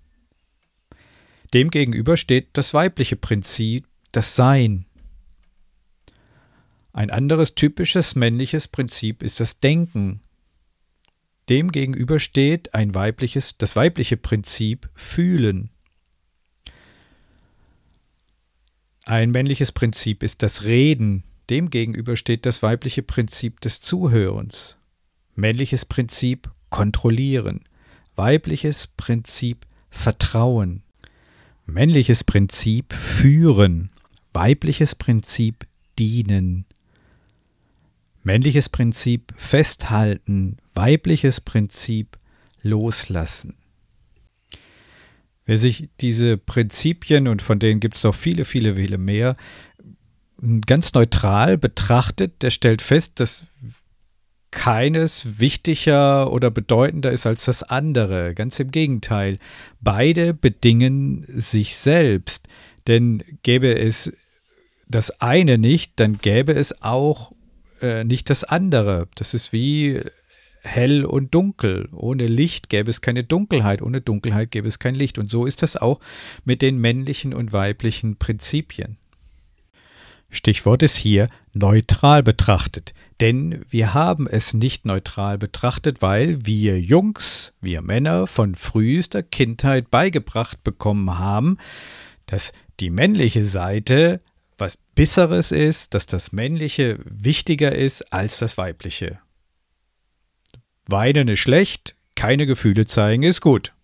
Demgegenüber 1.54 2.16
steht 2.16 2.50
das 2.52 2.74
weibliche 2.74 3.16
Prinzip, 3.16 3.86
das 4.12 4.36
Sein. 4.36 4.84
Ein 6.92 7.10
anderes 7.10 7.54
typisches 7.54 8.14
männliches 8.14 8.68
Prinzip 8.68 9.22
ist 9.22 9.40
das 9.40 9.60
Denken. 9.60 10.20
Dem 11.48 11.72
gegenüber 11.72 12.18
steht 12.18 12.74
ein 12.74 12.94
weibliches, 12.94 13.56
das 13.56 13.74
weibliche 13.74 14.16
Prinzip 14.16 14.88
fühlen. 14.94 15.70
Ein 19.04 19.30
männliches 19.30 19.72
Prinzip 19.72 20.22
ist 20.22 20.42
das 20.42 20.64
Reden, 20.64 21.24
dem 21.48 21.70
gegenüber 21.70 22.16
steht 22.16 22.44
das 22.44 22.62
weibliche 22.62 23.02
Prinzip 23.02 23.60
des 23.60 23.80
Zuhörens. 23.80 24.76
Männliches 25.34 25.86
Prinzip 25.86 26.50
kontrollieren, 26.68 27.64
weibliches 28.16 28.86
Prinzip 28.86 29.66
Vertrauen. 29.90 30.82
Männliches 31.64 32.24
Prinzip 32.24 32.92
führen, 32.92 33.90
weibliches 34.34 34.94
Prinzip 34.94 35.66
dienen. 35.98 36.66
Männliches 38.22 38.68
Prinzip 38.68 39.32
festhalten, 39.36 40.58
weibliches 40.78 41.40
Prinzip 41.40 42.16
loslassen. 42.62 43.54
Wer 45.44 45.58
sich 45.58 45.88
diese 46.00 46.38
Prinzipien, 46.38 47.26
und 47.26 47.42
von 47.42 47.58
denen 47.58 47.80
gibt 47.80 47.96
es 47.96 48.04
noch 48.04 48.14
viele, 48.14 48.44
viele, 48.44 48.76
viele 48.76 48.96
mehr, 48.96 49.36
ganz 50.66 50.92
neutral 50.92 51.58
betrachtet, 51.58 52.42
der 52.42 52.50
stellt 52.50 52.80
fest, 52.80 53.18
dass 53.18 53.46
keines 54.52 55.40
wichtiger 55.40 56.32
oder 56.32 56.52
bedeutender 56.52 57.10
ist 57.10 57.26
als 57.26 57.44
das 57.44 57.64
andere. 57.64 58.34
Ganz 58.34 58.60
im 58.60 58.70
Gegenteil. 58.70 59.38
Beide 59.80 60.32
bedingen 60.32 61.24
sich 61.28 61.76
selbst. 61.76 62.46
Denn 62.86 63.24
gäbe 63.42 63.76
es 63.76 64.12
das 64.88 65.20
eine 65.20 65.58
nicht, 65.58 65.92
dann 65.96 66.18
gäbe 66.18 66.52
es 66.52 66.82
auch 66.82 67.32
äh, 67.80 68.04
nicht 68.04 68.30
das 68.30 68.44
andere. 68.44 69.08
Das 69.16 69.34
ist 69.34 69.52
wie 69.52 70.00
hell 70.62 71.04
und 71.04 71.34
dunkel. 71.34 71.88
Ohne 71.92 72.26
Licht 72.26 72.68
gäbe 72.68 72.90
es 72.90 73.00
keine 73.00 73.24
Dunkelheit, 73.24 73.82
ohne 73.82 74.00
Dunkelheit 74.00 74.50
gäbe 74.50 74.68
es 74.68 74.78
kein 74.78 74.94
Licht. 74.94 75.18
Und 75.18 75.30
so 75.30 75.46
ist 75.46 75.62
das 75.62 75.76
auch 75.76 76.00
mit 76.44 76.62
den 76.62 76.78
männlichen 76.78 77.34
und 77.34 77.52
weiblichen 77.52 78.16
Prinzipien. 78.16 78.98
Stichwort 80.30 80.82
ist 80.82 80.96
hier 80.96 81.28
neutral 81.54 82.22
betrachtet. 82.22 82.92
Denn 83.20 83.64
wir 83.68 83.94
haben 83.94 84.26
es 84.28 84.54
nicht 84.54 84.84
neutral 84.84 85.38
betrachtet, 85.38 86.02
weil 86.02 86.44
wir 86.44 86.80
Jungs, 86.80 87.54
wir 87.60 87.82
Männer 87.82 88.26
von 88.26 88.54
frühester 88.54 89.22
Kindheit 89.22 89.90
beigebracht 89.90 90.62
bekommen 90.62 91.18
haben, 91.18 91.56
dass 92.26 92.52
die 92.78 92.90
männliche 92.90 93.44
Seite 93.44 94.20
was 94.58 94.76
Besseres 94.94 95.52
ist, 95.52 95.94
dass 95.94 96.06
das 96.06 96.32
Männliche 96.32 96.98
wichtiger 97.04 97.74
ist 97.74 98.12
als 98.12 98.38
das 98.38 98.58
Weibliche. 98.58 99.20
Weinen 100.88 101.28
ist 101.28 101.40
schlecht, 101.40 101.94
keine 102.14 102.46
Gefühle 102.46 102.86
zeigen 102.86 103.22
ist 103.22 103.42
gut. 103.42 103.74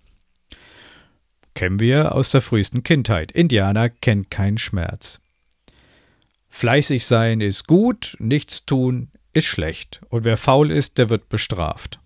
Kennen 1.54 1.78
wir 1.78 2.14
aus 2.14 2.30
der 2.30 2.40
frühesten 2.40 2.82
Kindheit. 2.82 3.30
Indianer 3.30 3.90
kennt 3.90 4.30
keinen 4.30 4.56
Schmerz. 4.56 5.20
Fleißig 6.48 7.04
sein 7.04 7.42
ist 7.42 7.66
gut, 7.66 8.16
nichts 8.18 8.64
tun 8.64 9.10
ist 9.34 9.44
schlecht. 9.44 10.00
Und 10.08 10.24
wer 10.24 10.38
faul 10.38 10.70
ist, 10.70 10.96
der 10.96 11.10
wird 11.10 11.28
bestraft. 11.28 12.00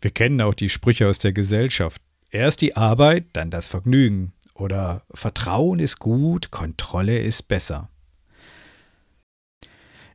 Wir 0.00 0.12
kennen 0.12 0.40
auch 0.40 0.54
die 0.54 0.70
Sprüche 0.70 1.06
aus 1.06 1.18
der 1.18 1.32
Gesellschaft. 1.32 2.00
Erst 2.30 2.62
die 2.62 2.74
Arbeit, 2.74 3.26
dann 3.34 3.50
das 3.50 3.68
Vergnügen. 3.68 4.32
Oder 4.54 5.02
Vertrauen 5.12 5.78
ist 5.78 5.98
gut, 5.98 6.50
Kontrolle 6.50 7.18
ist 7.18 7.48
besser. 7.48 7.90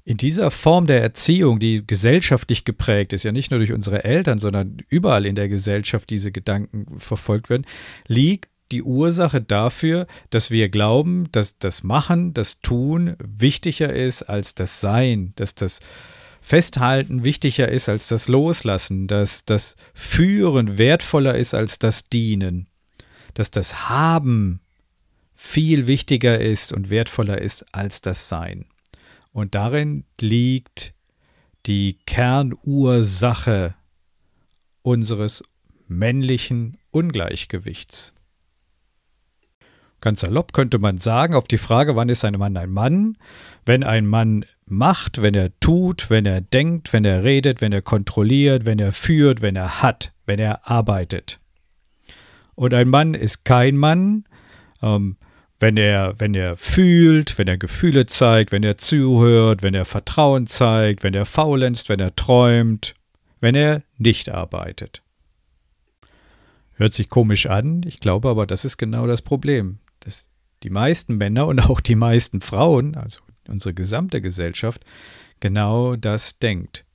In 0.03 0.17
dieser 0.17 0.49
Form 0.49 0.87
der 0.87 1.01
Erziehung, 1.01 1.59
die 1.59 1.85
gesellschaftlich 1.85 2.65
geprägt 2.65 3.13
ist, 3.13 3.23
ja 3.23 3.31
nicht 3.31 3.51
nur 3.51 3.59
durch 3.59 3.71
unsere 3.71 4.03
Eltern, 4.03 4.39
sondern 4.39 4.77
überall 4.89 5.25
in 5.25 5.35
der 5.35 5.47
Gesellschaft 5.47 6.09
diese 6.09 6.31
Gedanken 6.31 6.99
verfolgt 6.99 7.49
werden, 7.49 7.65
liegt 8.07 8.49
die 8.71 8.83
Ursache 8.83 9.41
dafür, 9.41 10.07
dass 10.29 10.49
wir 10.49 10.69
glauben, 10.69 11.31
dass 11.31 11.57
das 11.59 11.83
Machen, 11.83 12.33
das 12.33 12.61
Tun 12.61 13.15
wichtiger 13.19 13.93
ist 13.93 14.23
als 14.23 14.55
das 14.55 14.81
Sein, 14.81 15.33
dass 15.35 15.55
das 15.55 15.81
Festhalten 16.41 17.23
wichtiger 17.23 17.69
ist 17.69 17.87
als 17.87 18.07
das 18.07 18.27
Loslassen, 18.27 19.07
dass 19.07 19.45
das 19.45 19.75
Führen 19.93 20.79
wertvoller 20.79 21.35
ist 21.35 21.53
als 21.53 21.77
das 21.77 22.09
Dienen, 22.09 22.67
dass 23.35 23.51
das 23.51 23.89
Haben 23.89 24.61
viel 25.35 25.85
wichtiger 25.85 26.39
ist 26.39 26.73
und 26.73 26.89
wertvoller 26.89 27.39
ist 27.39 27.65
als 27.73 28.01
das 28.01 28.27
Sein. 28.27 28.65
Und 29.31 29.55
darin 29.55 30.03
liegt 30.19 30.93
die 31.65 31.97
Kernursache 32.05 33.75
unseres 34.81 35.43
männlichen 35.87 36.77
Ungleichgewichts. 36.89 38.13
Ganz 40.01 40.21
salopp 40.21 40.53
könnte 40.53 40.79
man 40.79 40.97
sagen, 40.97 41.35
auf 41.35 41.47
die 41.47 41.59
Frage, 41.59 41.95
wann 41.95 42.09
ist 42.09 42.25
ein 42.25 42.33
Mann 42.33 42.57
ein 42.57 42.71
Mann, 42.71 43.17
wenn 43.65 43.83
ein 43.83 44.07
Mann 44.07 44.45
macht, 44.65 45.21
wenn 45.21 45.35
er 45.35 45.57
tut, 45.59 46.09
wenn 46.09 46.25
er 46.25 46.41
denkt, 46.41 46.91
wenn 46.91 47.05
er 47.05 47.23
redet, 47.23 47.61
wenn 47.61 47.71
er 47.71 47.83
kontrolliert, 47.83 48.65
wenn 48.65 48.79
er 48.79 48.93
führt, 48.93 49.43
wenn 49.43 49.55
er 49.55 49.83
hat, 49.83 50.11
wenn 50.25 50.39
er 50.39 50.67
arbeitet. 50.67 51.39
Und 52.55 52.73
ein 52.73 52.89
Mann 52.89 53.13
ist 53.13 53.45
kein 53.45 53.77
Mann, 53.77 54.25
ähm, 54.81 55.17
wenn 55.61 55.77
er, 55.77 56.19
wenn 56.19 56.33
er 56.33 56.57
fühlt, 56.57 57.37
wenn 57.37 57.47
er 57.47 57.57
Gefühle 57.57 58.07
zeigt, 58.07 58.51
wenn 58.51 58.63
er 58.63 58.79
zuhört, 58.79 59.61
wenn 59.61 59.75
er 59.75 59.85
Vertrauen 59.85 60.47
zeigt, 60.47 61.03
wenn 61.03 61.13
er 61.13 61.25
faulenzt, 61.25 61.87
wenn 61.87 61.99
er 61.99 62.15
träumt, 62.15 62.95
wenn 63.39 63.53
er 63.53 63.83
nicht 63.97 64.29
arbeitet. 64.29 65.03
Hört 66.73 66.95
sich 66.95 67.09
komisch 67.09 67.45
an, 67.45 67.83
ich 67.85 67.99
glaube 67.99 68.29
aber, 68.29 68.47
das 68.47 68.65
ist 68.65 68.77
genau 68.77 69.05
das 69.05 69.21
Problem. 69.21 69.77
Dass 69.99 70.27
die 70.63 70.71
meisten 70.71 71.17
Männer 71.17 71.45
und 71.45 71.59
auch 71.59 71.79
die 71.79 71.95
meisten 71.95 72.41
Frauen, 72.41 72.95
also 72.95 73.19
unsere 73.47 73.75
gesamte 73.75 74.19
Gesellschaft, 74.19 74.83
genau 75.39 75.95
das 75.95 76.39
denkt. 76.39 76.85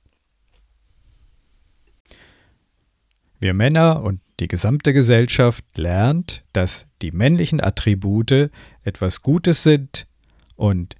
Wir 3.39 3.53
Männer 3.53 4.03
und 4.03 4.19
die 4.39 4.47
gesamte 4.47 4.93
Gesellschaft 4.93 5.65
lernt, 5.77 6.43
dass 6.53 6.87
die 7.01 7.11
männlichen 7.11 7.61
Attribute 7.61 8.51
etwas 8.83 9.21
Gutes 9.21 9.63
sind 9.63 10.07
und 10.55 10.95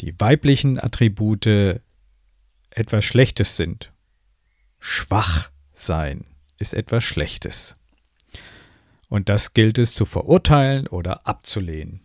die 0.00 0.14
weiblichen 0.18 0.78
Attribute 0.78 1.80
etwas 2.70 3.04
Schlechtes 3.04 3.56
sind. 3.56 3.92
Schwach 4.78 5.50
sein 5.72 6.26
ist 6.58 6.74
etwas 6.74 7.02
Schlechtes. 7.02 7.76
Und 9.08 9.28
das 9.28 9.54
gilt 9.54 9.78
es 9.78 9.94
zu 9.94 10.04
verurteilen 10.04 10.86
oder 10.86 11.26
abzulehnen, 11.26 12.00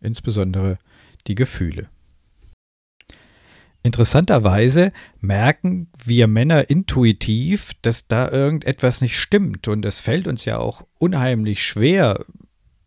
insbesondere 0.00 0.78
die 1.26 1.34
Gefühle. 1.34 1.88
Interessanterweise 3.86 4.92
merken 5.20 5.86
wir 6.04 6.26
Männer 6.26 6.68
intuitiv, 6.68 7.70
dass 7.82 8.08
da 8.08 8.28
irgendetwas 8.28 9.00
nicht 9.00 9.16
stimmt. 9.16 9.68
Und 9.68 9.84
es 9.84 10.00
fällt 10.00 10.26
uns 10.26 10.44
ja 10.44 10.58
auch 10.58 10.84
unheimlich 10.98 11.64
schwer, 11.64 12.24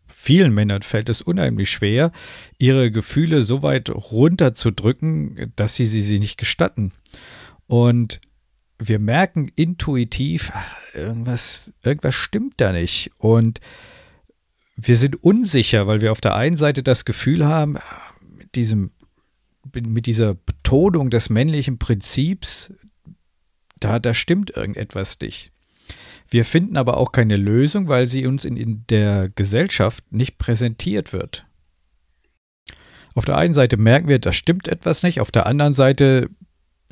vielen 0.08 0.52
Männern 0.52 0.82
fällt 0.82 1.08
es 1.08 1.22
unheimlich 1.22 1.70
schwer, 1.70 2.12
ihre 2.58 2.90
Gefühle 2.90 3.40
so 3.40 3.62
weit 3.62 3.88
runterzudrücken, 3.88 5.54
dass 5.56 5.74
sie 5.74 5.86
sie 5.86 6.18
nicht 6.18 6.36
gestatten. 6.36 6.92
Und 7.66 8.20
wir 8.78 8.98
merken 8.98 9.50
intuitiv, 9.56 10.52
irgendwas, 10.92 11.72
irgendwas 11.82 12.14
stimmt 12.14 12.60
da 12.60 12.72
nicht. 12.72 13.10
Und 13.16 13.58
wir 14.76 14.96
sind 14.96 15.24
unsicher, 15.24 15.86
weil 15.86 16.02
wir 16.02 16.12
auf 16.12 16.20
der 16.20 16.34
einen 16.34 16.56
Seite 16.56 16.82
das 16.82 17.06
Gefühl 17.06 17.46
haben, 17.46 17.78
mit 18.36 18.54
diesem 18.54 18.90
mit 19.72 20.06
dieser 20.06 20.34
Betonung 20.70 21.10
des 21.10 21.30
männlichen 21.30 21.78
Prinzips, 21.78 22.72
da, 23.80 23.98
da 23.98 24.14
stimmt 24.14 24.50
irgendetwas 24.50 25.18
nicht. 25.20 25.50
Wir 26.28 26.44
finden 26.44 26.76
aber 26.76 26.96
auch 26.96 27.10
keine 27.10 27.34
Lösung, 27.34 27.88
weil 27.88 28.06
sie 28.06 28.24
uns 28.24 28.44
in, 28.44 28.56
in 28.56 28.84
der 28.88 29.30
Gesellschaft 29.30 30.04
nicht 30.12 30.38
präsentiert 30.38 31.12
wird. 31.12 31.44
Auf 33.16 33.24
der 33.24 33.36
einen 33.36 33.52
Seite 33.52 33.78
merken 33.78 34.06
wir, 34.06 34.20
da 34.20 34.32
stimmt 34.32 34.68
etwas 34.68 35.02
nicht, 35.02 35.20
auf 35.20 35.32
der 35.32 35.46
anderen 35.46 35.74
Seite 35.74 36.30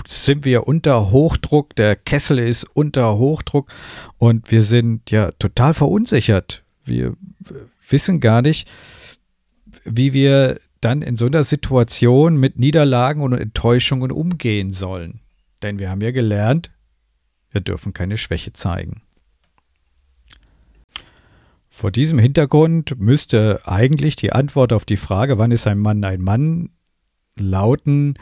sind 0.05 0.45
wir 0.45 0.67
unter 0.67 1.13
Hochdruck, 1.13 1.77
der 1.77 1.95
Kessel 1.95 2.41
ist 2.41 2.65
unter 2.65 3.17
Hochdruck 3.17 3.71
und 4.17 4.51
wir 4.51 4.63
sind 4.63 5.13
ja 5.13 5.31
total 5.39 5.73
verunsichert. 5.73 6.65
Wir 6.85 7.17
wissen 7.89 8.19
gar 8.19 8.43
nicht, 8.43 8.69
wie 9.85 10.13
wir 10.13 10.59
dann 10.81 11.03
in 11.03 11.17
so 11.17 11.27
einer 11.27 11.45
Situation 11.45 12.37
mit 12.37 12.59
Niederlagen 12.59 13.23
und 13.23 13.33
Enttäuschungen 13.33 14.13
umgehen 14.13 14.73
sollen. 14.73 15.21
Denn 15.63 15.79
wir 15.79 15.91
haben 15.91 16.01
ja 16.01 16.11
gelernt, 16.11 16.71
wir 17.51 17.61
dürfen 17.61 17.93
keine 17.93 18.19
Schwäche 18.19 18.53
zeigen. 18.53 19.03
Vor 21.69 21.93
diesem 21.93 22.19
Hintergrund 22.19 22.99
müsste 22.99 23.61
eigentlich 23.65 24.17
die 24.17 24.33
Antwort 24.33 24.73
auf 24.73 24.85
die 24.85 24.97
Frage, 24.97 25.39
wann 25.39 25.53
ist 25.53 25.67
ein 25.67 25.79
Mann 25.79 26.03
ein 26.05 26.21
Mann, 26.21 26.71
lauten, 27.39 28.19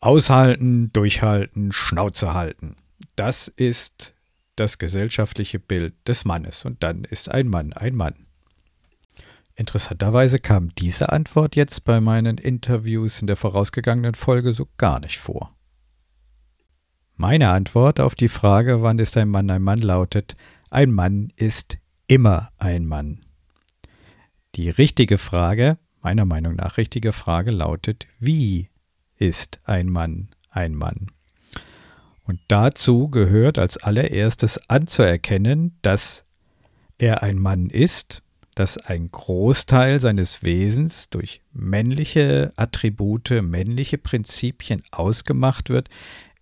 aushalten, 0.00 0.92
durchhalten, 0.92 1.72
Schnauze 1.72 2.34
halten. 2.34 2.76
Das 3.14 3.48
ist 3.48 4.14
das 4.56 4.78
gesellschaftliche 4.78 5.60
Bild 5.60 5.94
des 6.06 6.24
Mannes 6.24 6.64
und 6.64 6.82
dann 6.82 7.04
ist 7.04 7.30
ein 7.30 7.48
Mann 7.48 7.72
ein 7.72 7.94
Mann. 7.94 8.27
Interessanterweise 9.58 10.38
kam 10.38 10.72
diese 10.76 11.10
Antwort 11.10 11.56
jetzt 11.56 11.84
bei 11.84 12.00
meinen 12.00 12.38
Interviews 12.38 13.20
in 13.20 13.26
der 13.26 13.34
vorausgegangenen 13.34 14.14
Folge 14.14 14.52
so 14.52 14.68
gar 14.76 15.00
nicht 15.00 15.18
vor. 15.18 15.52
Meine 17.16 17.48
Antwort 17.48 17.98
auf 17.98 18.14
die 18.14 18.28
Frage, 18.28 18.82
wann 18.82 19.00
ist 19.00 19.16
ein 19.16 19.28
Mann 19.28 19.50
ein 19.50 19.62
Mann, 19.62 19.80
lautet, 19.80 20.36
ein 20.70 20.92
Mann 20.92 21.32
ist 21.34 21.78
immer 22.06 22.52
ein 22.58 22.86
Mann. 22.86 23.24
Die 24.54 24.70
richtige 24.70 25.18
Frage, 25.18 25.76
meiner 26.02 26.24
Meinung 26.24 26.54
nach 26.54 26.76
richtige 26.76 27.12
Frage 27.12 27.50
lautet, 27.50 28.06
wie 28.20 28.68
ist 29.16 29.58
ein 29.64 29.88
Mann 29.88 30.28
ein 30.50 30.76
Mann? 30.76 31.08
Und 32.22 32.38
dazu 32.46 33.10
gehört 33.10 33.58
als 33.58 33.76
allererstes 33.76 34.70
anzuerkennen, 34.70 35.76
dass 35.82 36.24
er 36.96 37.24
ein 37.24 37.40
Mann 37.40 37.70
ist 37.70 38.22
dass 38.58 38.76
ein 38.76 39.12
Großteil 39.12 40.00
seines 40.00 40.42
Wesens 40.42 41.10
durch 41.10 41.42
männliche 41.52 42.52
Attribute, 42.56 43.30
männliche 43.40 43.98
Prinzipien 43.98 44.82
ausgemacht 44.90 45.70
wird, 45.70 45.88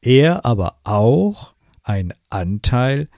er 0.00 0.46
aber 0.46 0.78
auch 0.84 1.54
einen 1.82 2.14
Anteil 2.30 3.10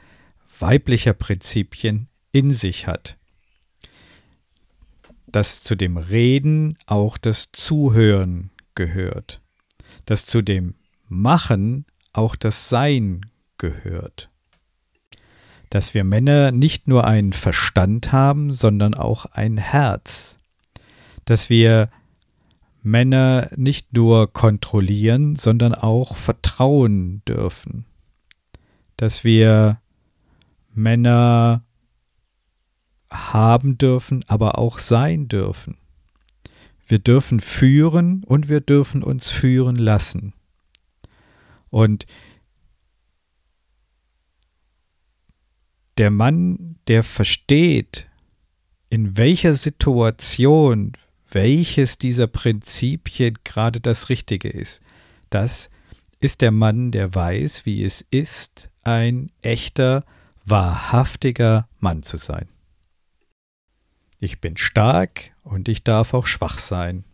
weiblicher 0.59 1.13
Prinzipien 1.13 2.09
in 2.33 2.53
sich 2.53 2.89
hat. 2.89 3.19
Dass 5.29 5.63
zu 5.63 5.77
dem 5.77 5.97
Reden 5.97 6.77
auch 6.87 7.19
das 7.19 7.53
Zuhören 7.53 8.51
gehört, 8.75 9.41
dass 10.07 10.27
zu 10.27 10.43
dem 10.43 10.75
Machen 11.07 11.87
auch 12.13 12.35
das 12.35 12.69
Sein 12.69 13.27
gehört 13.59 14.29
dass 15.71 15.95
wir 15.95 16.05
Männer 16.05 16.53
nicht 16.53 16.89
nur 16.89 17.05
einen 17.07 17.33
Verstand 17.33 18.13
haben, 18.13 18.53
sondern 18.53 18.95
auch 18.95 19.27
ein 19.27 19.59
Herz, 19.59 20.39
dass 21.25 21.51
wir 21.51 21.91
Männer 22.83 23.51
nicht 23.57 23.93
nur 23.93 24.33
kontrollieren, 24.33 25.37
sondern 25.37 25.75
auch 25.75 26.17
vertrauen 26.17 27.23
dürfen, 27.27 27.85
dass 28.97 29.25
wir 29.25 29.81
Männer 30.75 31.63
haben 33.11 33.79
dürfen, 33.79 34.25
aber 34.27 34.59
auch 34.59 34.79
sein 34.79 35.29
dürfen. 35.29 35.77
Wir 36.87 36.99
dürfen 36.99 37.41
führen 37.41 38.25
und 38.25 38.49
wir 38.49 38.61
dürfen 38.61 39.03
uns 39.03 39.29
führen 39.29 39.77
lassen. 39.77 40.33
Und 41.71 42.07
der 45.99 46.11
Mann, 46.11 46.77
der 46.87 47.03
versteht, 47.03 48.09
in 48.89 49.17
welcher 49.17 49.55
Situation 49.55 50.93
welches 51.31 51.99
dieser 51.99 52.27
Prinzipien 52.27 53.37
gerade 53.45 53.81
das 53.81 54.09
Richtige 54.09 54.49
ist, 54.49 54.81
das 55.29 55.71
ist 56.21 56.41
der 56.41 56.53
Mann, 56.53 56.91
der 56.91 57.15
weiß, 57.15 57.67
wie 57.67 57.85
es 57.85 58.01
ist, 58.11 58.71
ein 58.83 59.31
echter, 59.43 60.05
wahrhaftiger 60.47 61.69
Mann 61.79 62.03
zu 62.03 62.17
sein. 62.17 62.49
Ich 64.19 64.41
bin 64.41 64.57
stark 64.57 65.33
und 65.45 65.69
ich 65.69 65.85
darf 65.85 66.15
auch 66.15 66.27
schwach 66.27 66.59
sein. 66.59 67.05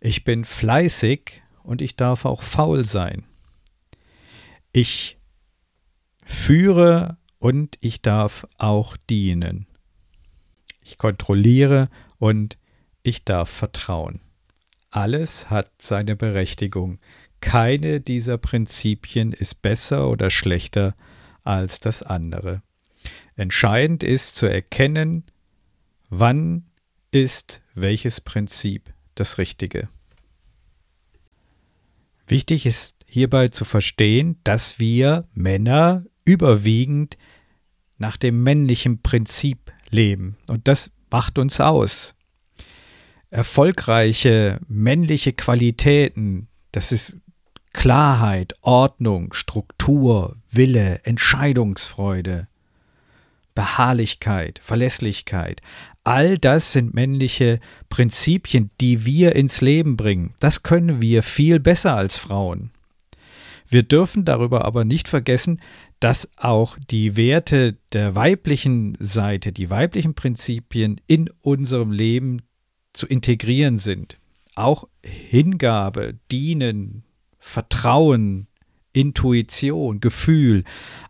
Ich 0.00 0.24
bin 0.24 0.44
fleißig 0.44 1.42
und 1.62 1.80
ich 1.80 1.96
darf 1.96 2.24
auch 2.24 2.42
faul 2.42 2.84
sein. 2.84 3.24
Ich 4.72 5.18
führe 6.24 7.16
und 7.38 7.76
ich 7.80 8.02
darf 8.02 8.46
auch 8.58 8.96
dienen. 9.08 9.66
Ich 10.82 10.98
kontrolliere 10.98 11.88
und 12.18 12.58
ich 13.02 13.24
darf 13.24 13.48
vertrauen. 13.48 14.20
Alles 14.90 15.50
hat 15.50 15.70
seine 15.80 16.16
Berechtigung. 16.16 16.98
Keine 17.40 18.00
dieser 18.00 18.38
Prinzipien 18.38 19.32
ist 19.32 19.62
besser 19.62 20.08
oder 20.08 20.30
schlechter 20.30 20.94
als 21.44 21.80
das 21.80 22.02
andere. 22.02 22.62
Entscheidend 23.36 24.02
ist 24.02 24.34
zu 24.34 24.46
erkennen, 24.46 25.24
wann 26.08 26.64
ist 27.10 27.62
welches 27.74 28.20
Prinzip 28.20 28.92
das 29.14 29.38
Richtige. 29.38 29.88
Wichtig 32.26 32.66
ist 32.66 32.96
hierbei 33.06 33.48
zu 33.48 33.64
verstehen, 33.64 34.38
dass 34.44 34.78
wir 34.78 35.28
Männer 35.32 36.04
überwiegend 36.24 37.16
nach 37.98 38.16
dem 38.16 38.42
männlichen 38.42 39.02
Prinzip 39.02 39.72
leben. 39.90 40.36
Und 40.46 40.68
das 40.68 40.90
macht 41.10 41.38
uns 41.38 41.60
aus. 41.60 42.14
Erfolgreiche 43.30 44.60
männliche 44.68 45.32
Qualitäten, 45.32 46.48
das 46.72 46.92
ist 46.92 47.16
Klarheit, 47.72 48.54
Ordnung, 48.62 49.32
Struktur, 49.34 50.36
Wille, 50.50 51.00
Entscheidungsfreude, 51.04 52.48
Beharrlichkeit, 53.54 54.60
Verlässlichkeit. 54.62 55.60
All 56.04 56.38
das 56.38 56.72
sind 56.72 56.94
männliche 56.94 57.60
Prinzipien, 57.90 58.70
die 58.80 59.04
wir 59.04 59.36
ins 59.36 59.60
Leben 59.60 59.96
bringen. 59.96 60.32
Das 60.40 60.62
können 60.62 61.02
wir 61.02 61.22
viel 61.22 61.60
besser 61.60 61.94
als 61.94 62.16
Frauen. 62.16 62.70
Wir 63.68 63.82
dürfen 63.82 64.24
darüber 64.24 64.64
aber 64.64 64.84
nicht 64.84 65.08
vergessen, 65.08 65.60
dass 66.00 66.28
auch 66.36 66.78
die 66.90 67.16
Werte 67.16 67.76
der 67.92 68.14
weiblichen 68.14 68.96
Seite, 69.00 69.52
die 69.52 69.70
weiblichen 69.70 70.14
Prinzipien 70.14 71.00
in 71.06 71.30
unserem 71.40 71.90
Leben 71.90 72.42
zu 72.92 73.06
integrieren 73.06 73.78
sind. 73.78 74.18
Auch 74.54 74.88
Hingabe, 75.02 76.14
Dienen, 76.30 77.04
Vertrauen, 77.38 78.46
Intuition, 78.92 80.00
Gefühl, 80.00 80.64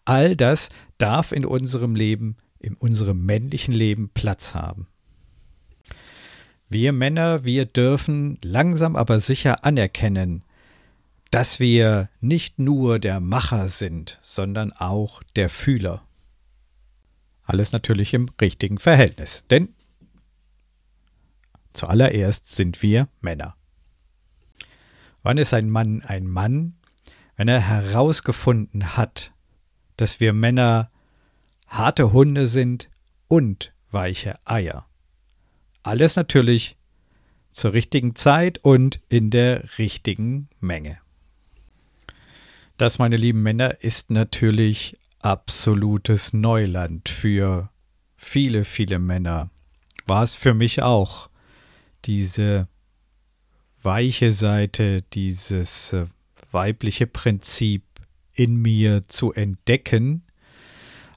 all 0.05 0.37
das 0.37 0.69
darf 0.99 1.33
in 1.33 1.45
unserem 1.45 1.95
Leben, 1.95 2.37
in 2.59 2.75
unserem 2.75 3.25
männlichen 3.25 3.73
Leben 3.73 4.11
Platz 4.13 4.55
haben. 4.55 4.87
Wir 6.69 6.93
Männer, 6.93 7.45
wir 7.45 7.65
dürfen 7.65 8.39
langsam 8.43 8.95
aber 8.97 9.21
sicher 9.21 9.65
anerkennen, 9.65 10.45
dass 11.31 11.61
wir 11.61 12.09
nicht 12.21 12.59
nur 12.59 12.99
der 12.99 13.21
Macher 13.21 13.69
sind, 13.69 14.19
sondern 14.23 14.73
auch 14.73 15.23
der 15.37 15.49
Fühler. 15.49 16.07
Alles 17.43 17.73
natürlich 17.73 18.15
im 18.15 18.29
richtigen 18.41 18.79
Verhältnis, 18.79 19.45
denn 19.51 19.75
zuallererst 21.73 22.55
sind 22.55 22.83
wir 22.83 23.09
Männer. 23.21 23.57
Wann 25.23 25.39
ist 25.39 25.53
ein 25.55 25.69
Mann 25.69 26.03
ein 26.03 26.27
Mann? 26.27 26.75
Wenn 27.37 27.49
er 27.49 27.61
herausgefunden 27.61 28.97
hat, 28.97 29.33
dass 29.97 30.21
wir 30.21 30.33
Männer 30.33 30.91
harte 31.67 32.13
Hunde 32.13 32.49
sind 32.49 32.89
und 33.29 33.73
weiche 33.91 34.39
Eier. 34.45 34.87
Alles 35.83 36.17
natürlich 36.17 36.77
zur 37.53 37.73
richtigen 37.73 38.15
Zeit 38.15 38.59
und 38.59 39.01
in 39.09 39.31
der 39.31 39.79
richtigen 39.79 40.49
Menge. 40.61 40.99
Das, 42.79 43.01
meine 43.01 43.17
lieben 43.17 43.43
Männer, 43.43 43.83
ist 43.83 44.09
natürlich 44.09 44.97
absolutes 45.21 46.33
Neuland 46.33 47.09
für 47.09 47.71
viele, 48.17 48.65
viele 48.65 49.01
Männer. 49.01 49.51
War 50.07 50.23
es 50.23 50.37
für 50.37 50.55
mich 50.55 50.81
auch, 50.81 51.29
diese 52.05 52.69
weiche 53.83 54.33
Seite, 54.33 55.03
dieses 55.03 55.97
weibliche 56.53 57.09
Prinzip 57.09 57.83
in 58.33 58.55
mir 58.55 59.09
zu 59.09 59.33
entdecken, 59.33 60.23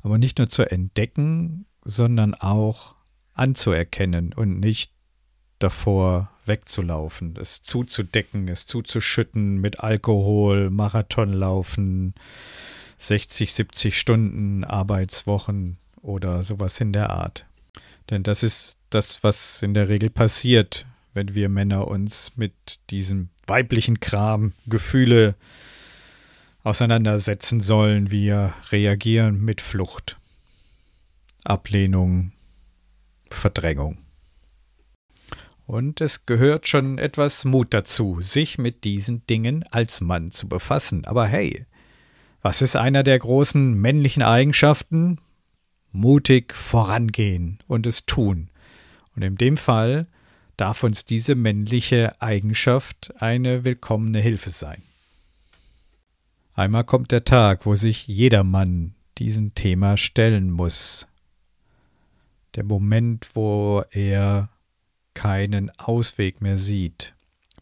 aber 0.02 0.18
nicht 0.18 0.40
nur 0.40 0.50
zu 0.50 0.64
entdecken, 0.64 1.68
sondern 1.84 2.34
auch 2.34 2.96
anzuerkennen 3.36 4.34
und 4.34 4.60
nicht 4.60 4.94
davor 5.60 6.31
wegzulaufen, 6.46 7.36
es 7.40 7.62
zuzudecken, 7.62 8.48
es 8.48 8.66
zuzuschütten 8.66 9.60
mit 9.60 9.80
Alkohol, 9.80 10.70
Marathonlaufen, 10.70 12.14
60, 12.98 13.54
70 13.54 13.98
Stunden 13.98 14.64
Arbeitswochen 14.64 15.78
oder 16.02 16.44
sowas 16.44 16.80
in 16.80 16.94
der 16.94 17.10
Art. 17.10 17.46
Denn 18.10 18.24
das 18.24 18.44
ist 18.44 18.78
das, 18.90 19.24
was 19.24 19.62
in 19.62 19.74
der 19.74 19.90
Regel 19.90 20.10
passiert, 20.10 20.86
wenn 21.14 21.34
wir 21.34 21.50
Männer 21.50 21.88
uns 21.88 22.34
mit 22.36 22.54
diesem 22.90 23.30
weiblichen 23.48 24.00
Kram, 24.00 24.54
Gefühle 24.68 25.36
auseinandersetzen 26.64 27.62
sollen. 27.62 28.12
Wir 28.12 28.54
reagieren 28.70 29.44
mit 29.44 29.62
Flucht, 29.62 30.18
Ablehnung, 31.44 32.32
Verdrängung. 33.30 33.98
Und 35.72 36.02
es 36.02 36.26
gehört 36.26 36.68
schon 36.68 36.98
etwas 36.98 37.46
Mut 37.46 37.74
dazu, 37.74 38.20
sich 38.20 38.58
mit 38.58 38.84
diesen 38.84 39.26
Dingen 39.28 39.64
als 39.72 40.02
Mann 40.02 40.32
zu 40.32 40.50
befassen. 40.50 41.06
Aber 41.06 41.26
hey, 41.28 41.66
was 42.42 42.62
ist 42.62 42.76
einer 42.76 43.04
der 43.04 43.18
großen 43.18 43.74
männlichen 43.76 44.22
Eigenschaften? 44.22 45.20
Mutig 45.94 46.54
vorangehen 46.54 47.60
und 47.68 47.88
es 47.88 48.06
tun. 48.06 48.50
Und 49.16 49.22
in 49.22 49.38
dem 49.38 49.56
Fall 49.56 50.08
darf 50.58 50.84
uns 50.84 51.06
diese 51.06 51.36
männliche 51.36 52.22
Eigenschaft 52.22 53.14
eine 53.22 53.64
willkommene 53.64 54.20
Hilfe 54.20 54.50
sein. 54.50 54.82
Einmal 56.54 56.84
kommt 56.84 57.12
der 57.14 57.24
Tag, 57.24 57.66
wo 57.66 57.76
sich 57.76 58.08
jeder 58.08 58.44
Mann 58.44 58.94
diesem 59.20 59.56
Thema 59.56 59.96
stellen 59.96 60.52
muss. 60.52 61.08
Der 62.56 62.66
Moment, 62.66 63.30
wo 63.36 63.86
er 63.92 64.50
keinen 65.14 65.70
Ausweg 65.78 66.42
mehr 66.42 66.58
sieht, 66.58 67.14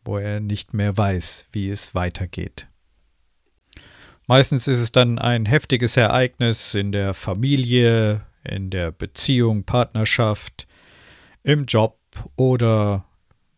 wo 0.03 0.17
er 0.17 0.39
nicht 0.39 0.73
mehr 0.73 0.95
weiß, 0.97 1.47
wie 1.51 1.69
es 1.69 1.95
weitergeht. 1.95 2.67
Meistens 4.27 4.67
ist 4.67 4.79
es 4.79 4.91
dann 4.91 5.17
ein 5.17 5.45
heftiges 5.45 5.97
Ereignis 5.97 6.75
in 6.75 6.91
der 6.91 7.13
Familie, 7.13 8.21
in 8.43 8.69
der 8.69 8.91
Beziehung, 8.91 9.63
Partnerschaft, 9.63 10.67
im 11.43 11.65
Job 11.65 11.97
oder 12.35 13.05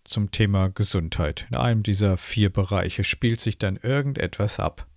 zum 0.05 0.31
Thema 0.31 0.69
Gesundheit. 0.69 1.47
In 1.49 1.57
einem 1.57 1.83
dieser 1.83 2.17
vier 2.17 2.49
Bereiche 2.49 3.03
spielt 3.03 3.41
sich 3.41 3.57
dann 3.57 3.77
irgendetwas 3.77 4.59
ab. 4.59 4.87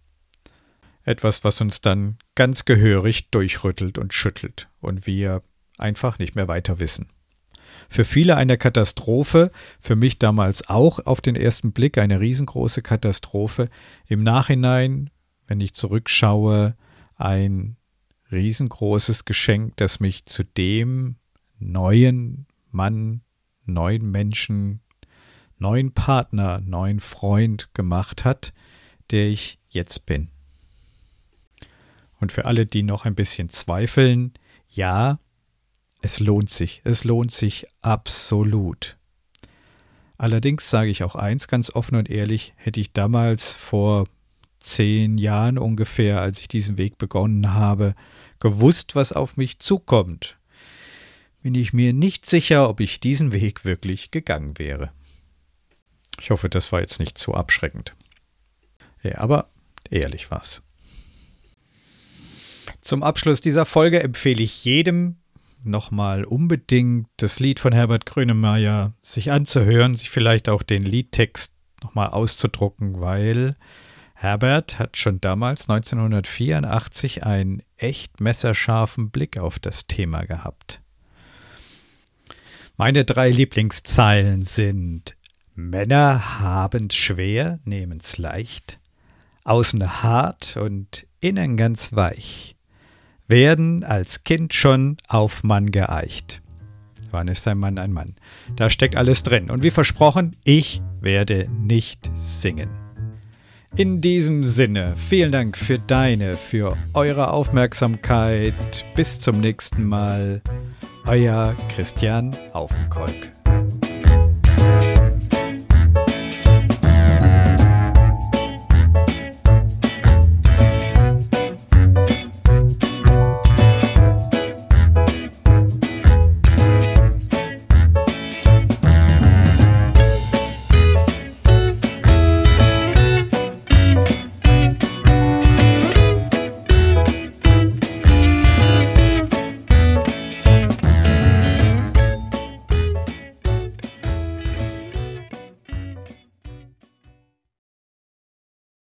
Etwas, 1.03 1.45
was 1.45 1.61
uns 1.61 1.81
dann 1.81 2.19
ganz 2.35 2.65
gehörig 2.65 3.31
durchrüttelt 3.31 3.99
und 3.99 4.15
schüttelt 4.15 4.69
und 4.81 5.07
wir 5.07 5.43
einfach 5.77 6.19
nicht 6.19 6.37
mehr 6.37 6.49
weiter 6.49 6.81
wissen 6.81 7.09
für 7.89 8.05
viele 8.05 8.37
eine 8.37 8.59
Katastrophe, 8.59 9.51
für 9.81 9.97
mich 9.97 10.19
damals 10.19 10.69
auch 10.69 11.01
auf 11.07 11.21
den 11.21 11.37
ersten 11.37 11.73
Blick 11.73 11.99
eine 11.99 12.21
riesengroße 12.21 12.83
Katastrophe. 12.83 13.69
Im 14.07 14.23
Nachhinein, 14.23 15.11
wenn 15.47 15.61
ich 15.61 15.75
zurückschaue, 15.75 16.77
ein 17.17 17.77
riesengroßes 18.31 19.25
Geschenk, 19.25 19.77
das 19.77 20.01
mich 20.01 20.27
zu 20.27 20.45
dem 20.45 21.17
neuen 21.59 22.47
Mann, 22.71 23.23
neuen 23.65 24.11
Menschen, 24.11 24.81
neuen 25.59 25.93
Partner, 25.93 26.61
neuen 26.61 27.01
Freund 27.01 27.73
gemacht 27.75 28.25
hat, 28.25 28.53
der 29.11 29.29
ich 29.29 29.59
jetzt 29.69 30.07
bin. 30.07 30.31
Und 32.21 32.33
für 32.33 32.47
alle, 32.47 32.67
die 32.67 32.83
noch 32.83 33.05
ein 33.05 33.15
bisschen 33.15 33.49
zweifeln, 33.49 34.33
ja, 34.69 35.19
es 36.05 36.21
lohnt 36.21 36.51
sich, 36.51 36.83
es 36.85 37.05
lohnt 37.05 37.33
sich 37.33 37.67
absolut. 37.81 38.99
Allerdings 40.19 40.69
sage 40.69 40.91
ich 40.91 41.03
auch 41.03 41.15
eins 41.15 41.49
ganz 41.49 41.71
offen 41.71 41.97
und 41.97 42.11
ehrlich, 42.11 42.53
hätte 42.57 42.79
ich 42.79 42.93
damals 42.93 43.55
vor 43.55 44.05
zehn 44.61 45.17
Jahren 45.17 45.57
ungefähr, 45.57 46.21
als 46.21 46.41
ich 46.41 46.49
diesen 46.49 46.77
Weg 46.77 46.99
begonnen 46.99 47.55
habe, 47.55 47.95
gewusst, 48.39 48.95
was 48.95 49.15
auf 49.15 49.39
mich 49.39 49.61
zukommt, 49.61 50.37
bin 51.41 51.55
ich 51.55 51.73
mir 51.73 51.95
nicht 51.95 52.27
sicher, 52.27 52.69
ob 52.69 52.81
ich 52.81 53.01
diesen 53.01 53.33
Weg 53.33 53.65
wirklich 53.65 54.11
gegangen 54.11 54.59
wäre. 54.59 54.93
Ich 56.21 56.31
hoffe, 56.31 56.51
das 56.51 56.71
war 56.71 56.81
jetzt 56.81 57.01
nicht 57.01 57.17
zu 57.17 57.33
abschreckend. 57.33 57.97
Ja, 59.03 59.17
aber 59.19 59.49
ehrlich 59.89 60.31
war's. 60.31 60.63
Zum 62.83 63.03
Abschluss 63.03 63.41
dieser 63.41 63.65
Folge 63.65 64.03
empfehle 64.03 64.43
ich 64.43 64.67
jedem, 64.67 65.17
nochmal 65.67 66.25
unbedingt 66.25 67.09
das 67.17 67.41
Lied 67.41 67.61
von 67.61 67.73
Herbert 67.73 68.07
Grönemeyer 68.07 68.93
sich 69.03 69.33
anzuhören, 69.33 69.97
sich 69.97 70.11
vielleicht 70.11 70.49
auch 70.49 70.63
den 70.63 70.83
Liedtext 70.83 71.53
nochmal 71.83 72.09
auszudrucken, 72.09 73.01
weil 73.01 73.57
Herbert 74.15 74.79
hat 74.79 74.97
schon 74.97 75.21
damals 75.21 75.69
1984 75.69 77.25
einen 77.25 77.63
echt 77.77 78.21
messerscharfen 78.21 79.11
Blick 79.11 79.39
auf 79.39 79.59
das 79.59 79.87
Thema 79.87 80.25
gehabt. 80.25 80.81
Meine 82.77 83.05
drei 83.05 83.29
Lieblingszeilen 83.29 84.43
sind 84.43 85.17
Männer 85.55 86.41
haben's 86.41 86.97
schwer, 86.97 87.61
nehmen's 87.65 88.19
leicht, 88.19 88.81
außen 89.45 90.03
hart 90.03 90.57
und 90.57 91.07
innen 91.21 91.57
ganz 91.57 91.93
weich, 91.93 92.57
werden 93.29 93.85
als 93.85 94.25
Kind 94.25 94.55
schon 94.55 94.97
auf 95.09 95.43
Mann 95.43 95.71
geeicht. 95.71 96.43
Wann 97.11 97.29
ist 97.29 97.47
ein 97.47 97.59
Mann 97.59 97.79
ein 97.79 97.93
Mann? 97.93 98.13
Da 98.57 98.69
steckt 98.71 98.97
alles 98.97 99.23
drin. 99.23 99.51
Und 99.51 99.63
wie 99.63 99.71
versprochen, 99.71 100.33
ich 100.43 100.83
werde 101.01 101.47
nicht 101.61 102.11
singen. 102.19 102.69
In 103.77 104.01
diesem 104.01 104.45
Sinne, 104.45 104.95
vielen 105.09 105.33
Dank 105.33 105.57
für 105.57 105.79
deine, 105.79 106.35
für 106.35 106.77
eure 106.93 107.31
Aufmerksamkeit. 107.33 108.85
Bis 108.95 109.19
zum 109.21 109.41
nächsten 109.41 109.85
Mal. 109.85 110.43
Euer 111.07 111.55
Christian 111.69 112.37
Aufenkolk. 112.53 113.44